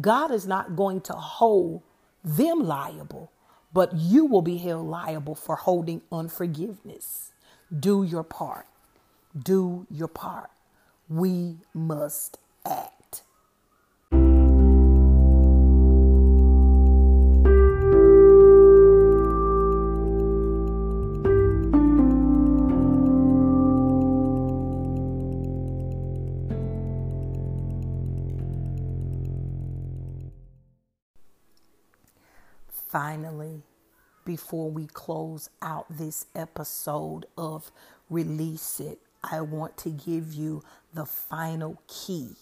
God 0.00 0.30
is 0.30 0.46
not 0.46 0.76
going 0.76 1.00
to 1.02 1.12
hold 1.12 1.82
them 2.22 2.60
liable, 2.60 3.30
but 3.72 3.94
you 3.94 4.24
will 4.24 4.42
be 4.42 4.58
held 4.58 4.86
liable 4.86 5.34
for 5.34 5.56
holding 5.56 6.02
unforgiveness. 6.10 7.32
Do 7.78 8.02
your 8.02 8.24
part. 8.24 8.66
Do 9.38 9.86
your 9.90 10.08
part 10.08 10.50
we 11.14 11.58
must 11.72 12.38
act. 12.66 13.22
Finally, 32.88 33.62
before 34.24 34.68
we 34.68 34.86
close 34.88 35.48
out 35.62 35.86
this 35.88 36.26
episode 36.34 37.26
of 37.38 37.70
Release 38.10 38.80
It, 38.80 38.98
I 39.30 39.40
want 39.40 39.76
to 39.78 39.90
give 39.90 40.34
you 40.34 40.62
the 40.92 41.06
final 41.06 41.80
key 41.88 42.36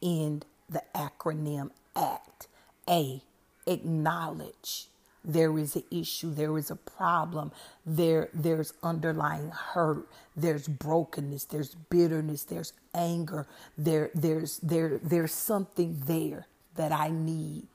in 0.00 0.42
the 0.68 0.82
acronym 0.94 1.70
ACT. 1.96 2.46
A, 2.88 3.22
acknowledge 3.66 4.86
there 5.24 5.58
is 5.58 5.76
an 5.76 5.84
issue, 5.90 6.32
there 6.32 6.56
is 6.56 6.70
a 6.70 6.76
problem, 6.76 7.52
there 7.84 8.30
there's 8.32 8.72
underlying 8.82 9.50
hurt, 9.50 10.08
there's 10.36 10.68
brokenness, 10.68 11.44
there's 11.44 11.74
bitterness, 11.74 12.44
there's 12.44 12.72
anger, 12.94 13.46
there 13.76 14.10
there's 14.14 14.58
there 14.58 14.98
there's 15.02 15.32
something 15.32 16.00
there 16.06 16.46
that 16.76 16.92
I 16.92 17.10
need 17.10 17.66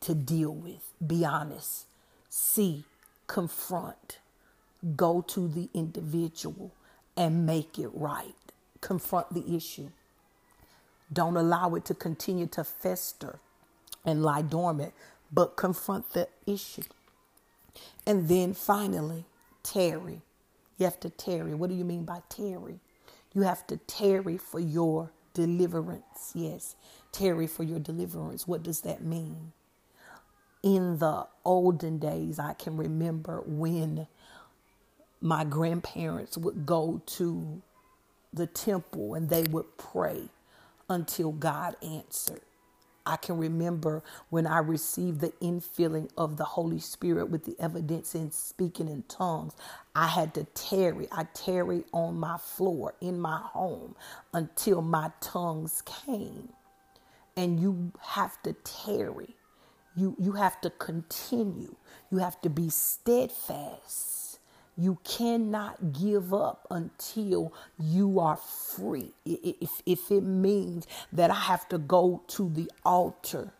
to 0.00 0.14
deal 0.14 0.54
with. 0.54 0.92
Be 1.06 1.24
honest. 1.24 1.86
C, 2.28 2.84
confront. 3.26 4.18
Go 4.96 5.22
to 5.28 5.48
the 5.48 5.68
individual 5.74 6.72
and 7.20 7.44
make 7.44 7.78
it 7.78 7.90
right. 7.92 8.34
Confront 8.80 9.34
the 9.34 9.54
issue. 9.54 9.90
Don't 11.12 11.36
allow 11.36 11.74
it 11.74 11.84
to 11.84 11.94
continue 11.94 12.46
to 12.46 12.64
fester 12.64 13.40
and 14.06 14.22
lie 14.22 14.40
dormant, 14.40 14.94
but 15.30 15.54
confront 15.54 16.14
the 16.14 16.28
issue. 16.46 16.84
And 18.06 18.26
then 18.26 18.54
finally, 18.54 19.26
tarry. 19.62 20.22
You 20.78 20.86
have 20.86 20.98
to 21.00 21.10
tarry. 21.10 21.52
What 21.52 21.68
do 21.68 21.76
you 21.76 21.84
mean 21.84 22.04
by 22.04 22.22
tarry? 22.30 22.80
You 23.34 23.42
have 23.42 23.66
to 23.66 23.76
tarry 23.76 24.38
for 24.38 24.58
your 24.58 25.12
deliverance. 25.34 26.32
Yes, 26.34 26.74
tarry 27.12 27.46
for 27.46 27.64
your 27.64 27.80
deliverance. 27.80 28.48
What 28.48 28.62
does 28.62 28.80
that 28.80 29.02
mean? 29.02 29.52
In 30.62 30.98
the 30.98 31.26
olden 31.44 31.98
days, 31.98 32.38
I 32.38 32.54
can 32.54 32.78
remember 32.78 33.42
when 33.44 34.06
my 35.20 35.44
grandparents 35.44 36.38
would 36.38 36.66
go 36.66 37.02
to 37.06 37.62
the 38.32 38.46
temple 38.46 39.14
and 39.14 39.28
they 39.30 39.44
would 39.44 39.78
pray 39.78 40.24
until 40.88 41.32
God 41.32 41.76
answered. 41.82 42.42
I 43.06 43.16
can 43.16 43.38
remember 43.38 44.02
when 44.30 44.46
I 44.46 44.58
received 44.58 45.20
the 45.20 45.32
infilling 45.42 46.10
of 46.18 46.36
the 46.36 46.44
Holy 46.44 46.78
Spirit 46.80 47.30
with 47.30 47.44
the 47.44 47.56
evidence 47.60 48.14
in 48.14 48.30
speaking 48.30 48.88
in 48.88 49.04
tongues. 49.04 49.54
I 49.96 50.08
had 50.08 50.34
to 50.34 50.44
tarry. 50.44 51.08
I 51.12 51.24
tarried 51.34 51.84
on 51.92 52.20
my 52.20 52.38
floor 52.38 52.94
in 53.00 53.20
my 53.20 53.40
home 53.42 53.96
until 54.34 54.82
my 54.82 55.10
tongues 55.20 55.82
came. 55.82 56.50
And 57.36 57.60
you 57.60 57.92
have 58.00 58.42
to 58.44 58.54
tarry. 58.64 59.36
You, 59.96 60.16
you 60.20 60.32
have 60.32 60.60
to 60.62 60.70
continue. 60.70 61.76
You 62.10 62.18
have 62.18 62.40
to 62.42 62.50
be 62.50 62.70
steadfast 62.70 64.19
you 64.78 64.98
cannot 65.04 65.92
give 65.92 66.34
up 66.34 66.66
until 66.70 67.52
you 67.78 68.20
are 68.20 68.36
free. 68.36 69.12
If, 69.26 69.82
if 69.86 70.10
it 70.10 70.22
means 70.22 70.86
that 71.12 71.30
I 71.30 71.34
have 71.34 71.68
to 71.70 71.78
go 71.78 72.22
to 72.28 72.50
the 72.50 72.70
altar 72.84 73.52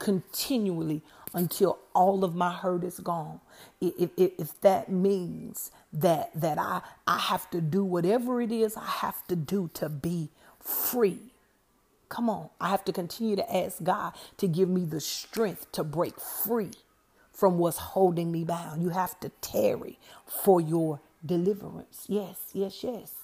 continually 0.00 1.02
until 1.34 1.78
all 1.94 2.24
of 2.24 2.34
my 2.34 2.52
hurt 2.52 2.84
is 2.84 3.00
gone. 3.00 3.40
If, 3.80 4.10
if, 4.16 4.32
if, 4.38 4.60
that 4.62 4.90
means 4.90 5.70
that 5.92 6.30
that 6.34 6.58
I, 6.58 6.82
I 7.06 7.18
have 7.18 7.50
to 7.50 7.60
do 7.60 7.84
whatever 7.84 8.42
it 8.42 8.52
is 8.52 8.76
I 8.76 8.86
have 8.86 9.26
to 9.28 9.36
do 9.36 9.70
to 9.74 9.88
be 9.88 10.30
free. 10.60 11.20
Come 12.08 12.30
on, 12.30 12.50
I 12.60 12.70
have 12.70 12.84
to 12.86 12.92
continue 12.92 13.36
to 13.36 13.56
ask 13.56 13.82
God 13.82 14.14
to 14.38 14.48
give 14.48 14.68
me 14.68 14.84
the 14.84 15.00
strength 15.00 15.70
to 15.72 15.84
break 15.84 16.20
free 16.20 16.72
from 17.40 17.58
what's 17.58 17.78
holding 17.78 18.30
me 18.30 18.44
bound. 18.44 18.84
You 18.84 18.90
have 18.90 19.18
to 19.22 19.30
tarry 19.40 19.98
for 20.26 20.60
your 20.60 21.00
deliverance. 21.26 22.04
Yes, 22.08 22.50
yes, 22.52 22.84
yes. 22.84 23.14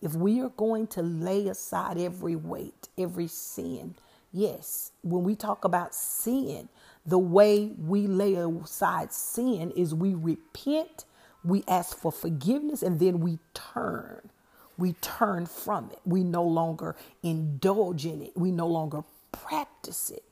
If 0.00 0.14
we 0.14 0.40
are 0.40 0.50
going 0.50 0.86
to 0.88 1.02
lay 1.02 1.48
aside 1.48 1.98
every 1.98 2.36
weight, 2.36 2.88
every 2.96 3.28
sin, 3.28 3.96
yes, 4.32 4.92
when 5.02 5.24
we 5.24 5.36
talk 5.36 5.64
about 5.64 5.96
sin, 5.96 6.70
the 7.04 7.18
way 7.18 7.72
we 7.78 8.06
lay 8.06 8.36
aside 8.36 9.12
sin 9.12 9.72
is 9.72 9.94
we 9.94 10.14
repent, 10.14 11.04
we 11.44 11.64
ask 11.68 11.98
for 11.98 12.12
forgiveness, 12.12 12.82
and 12.84 13.00
then 13.00 13.20
we 13.20 13.40
turn. 13.52 14.30
We 14.78 14.94
turn 14.94 15.46
from 15.46 15.90
it. 15.92 16.00
We 16.06 16.24
no 16.24 16.44
longer 16.44 16.96
indulge 17.22 18.06
in 18.06 18.22
it. 18.22 18.32
We 18.36 18.52
no 18.52 18.68
longer 18.68 19.02
practice 19.32 20.10
it. 20.10 20.24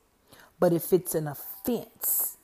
But 0.61 0.73
if 0.73 0.93
it's 0.95 1.17
an 1.17 1.29
offense, 1.29 2.38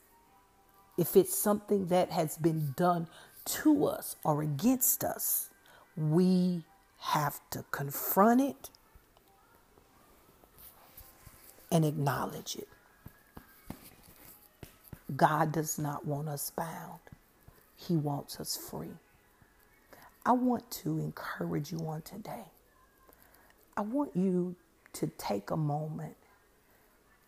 if 0.97 1.15
it's 1.15 1.37
something 1.37 1.87
that 1.87 2.11
has 2.11 2.37
been 2.37 2.73
done 2.77 3.07
to 3.45 3.85
us 3.85 4.15
or 4.23 4.41
against 4.41 5.03
us, 5.03 5.49
we 5.97 6.63
have 6.99 7.39
to 7.51 7.65
confront 7.71 8.41
it 8.41 8.69
and 11.71 11.85
acknowledge 11.85 12.55
it. 12.57 12.69
God 15.15 15.51
does 15.51 15.79
not 15.79 16.05
want 16.05 16.29
us 16.29 16.51
bound, 16.51 16.99
He 17.77 17.95
wants 17.97 18.39
us 18.39 18.57
free. 18.57 18.91
I 20.25 20.33
want 20.33 20.69
to 20.71 20.99
encourage 20.99 21.71
you 21.71 21.79
on 21.87 22.01
today. 22.03 22.45
I 23.77 23.81
want 23.81 24.15
you 24.15 24.55
to 24.93 25.07
take 25.17 25.51
a 25.51 25.57
moment 25.57 26.15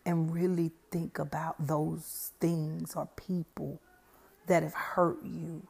and 0.08 0.32
really 0.32 0.70
think 0.90 1.18
about 1.18 1.54
those 1.66 2.32
things 2.40 2.96
or 2.96 3.06
people 3.14 3.78
that 4.46 4.62
have 4.62 4.72
hurt 4.72 5.22
you 5.22 5.66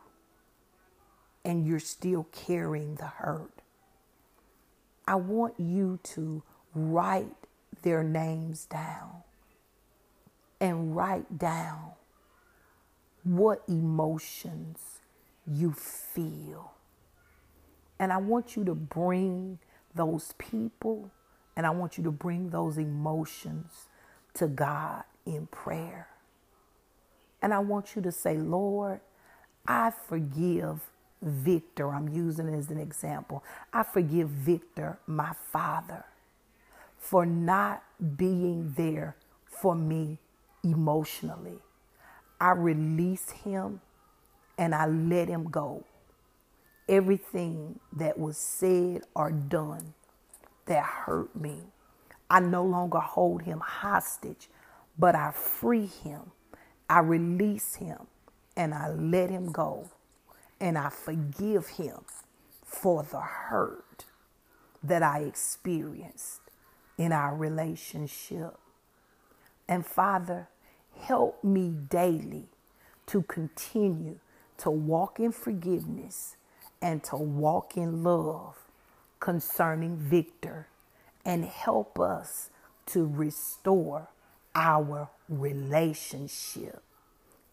and 1.44 1.66
you're 1.66 1.80
still 1.80 2.22
carrying 2.30 2.94
the 2.94 3.06
hurt. 3.06 3.50
I 5.08 5.16
want 5.16 5.54
you 5.58 5.98
to 6.04 6.44
write 6.72 7.34
their 7.82 8.04
names 8.04 8.64
down 8.66 9.24
and 10.60 10.94
write 10.94 11.36
down 11.36 11.94
what 13.24 13.64
emotions 13.66 15.00
you 15.48 15.72
feel. 15.72 16.74
And 17.98 18.12
I 18.12 18.18
want 18.18 18.54
you 18.54 18.64
to 18.66 18.76
bring 18.76 19.58
those 19.96 20.32
people 20.38 21.10
and 21.56 21.66
I 21.66 21.70
want 21.70 21.98
you 21.98 22.04
to 22.04 22.12
bring 22.12 22.50
those 22.50 22.78
emotions 22.78 23.88
to 24.38 24.48
God 24.48 25.04
in 25.26 25.46
prayer. 25.46 26.08
And 27.42 27.54
I 27.54 27.58
want 27.60 27.94
you 27.94 28.02
to 28.02 28.12
say, 28.12 28.36
Lord, 28.36 29.00
I 29.66 29.92
forgive 30.08 30.80
Victor. 31.22 31.92
I'm 31.94 32.08
using 32.08 32.48
it 32.48 32.56
as 32.56 32.70
an 32.70 32.78
example. 32.78 33.44
I 33.72 33.82
forgive 33.82 34.28
Victor, 34.28 34.98
my 35.06 35.32
father, 35.52 36.04
for 36.98 37.26
not 37.26 37.82
being 38.16 38.74
there 38.76 39.16
for 39.46 39.74
me 39.74 40.18
emotionally. 40.64 41.58
I 42.40 42.52
release 42.52 43.30
him 43.30 43.80
and 44.56 44.74
I 44.74 44.86
let 44.86 45.28
him 45.28 45.44
go. 45.50 45.84
Everything 46.88 47.78
that 47.92 48.18
was 48.18 48.36
said 48.38 49.02
or 49.14 49.30
done 49.30 49.94
that 50.66 50.84
hurt 50.84 51.34
me, 51.36 51.58
I 52.30 52.40
no 52.40 52.64
longer 52.64 52.98
hold 53.00 53.42
him 53.42 53.60
hostage, 53.60 54.48
but 54.98 55.14
I 55.14 55.30
free 55.32 55.86
him. 55.86 56.32
I 56.88 57.00
release 57.00 57.76
him 57.76 58.06
and 58.56 58.74
I 58.74 58.90
let 58.90 59.30
him 59.30 59.52
go. 59.52 59.90
And 60.60 60.78
I 60.78 60.90
forgive 60.90 61.68
him 61.68 62.00
for 62.64 63.02
the 63.02 63.20
hurt 63.20 64.04
that 64.82 65.02
I 65.02 65.20
experienced 65.20 66.40
in 66.98 67.12
our 67.12 67.34
relationship. 67.36 68.58
And 69.68 69.86
Father, 69.86 70.48
help 71.00 71.44
me 71.44 71.70
daily 71.70 72.48
to 73.06 73.22
continue 73.22 74.18
to 74.58 74.70
walk 74.70 75.20
in 75.20 75.32
forgiveness 75.32 76.36
and 76.82 77.02
to 77.04 77.16
walk 77.16 77.76
in 77.76 78.02
love 78.02 78.56
concerning 79.20 79.96
Victor 79.96 80.67
and 81.28 81.44
help 81.44 82.00
us 82.00 82.50
to 82.86 83.06
restore 83.06 84.08
our 84.54 85.10
relationship 85.28 86.82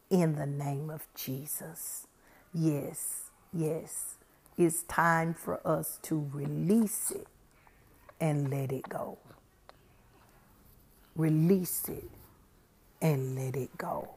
in 0.10 0.38
the 0.38 0.48
name 0.48 0.90
of 0.90 1.06
Jesus. 1.14 2.08
Yes, 2.54 3.32
yes, 3.54 4.16
it's 4.58 4.84
time 4.84 5.34
for 5.36 5.60
us 5.68 6.00
to 6.04 6.30
release 6.34 7.12
it 7.12 7.28
and 8.22 8.50
let 8.50 8.72
it 8.72 8.88
go. 8.88 9.18
Release 11.18 11.90
it 11.90 12.10
and 13.02 13.36
let 13.36 13.58
it 13.58 13.78
go. 13.78 14.15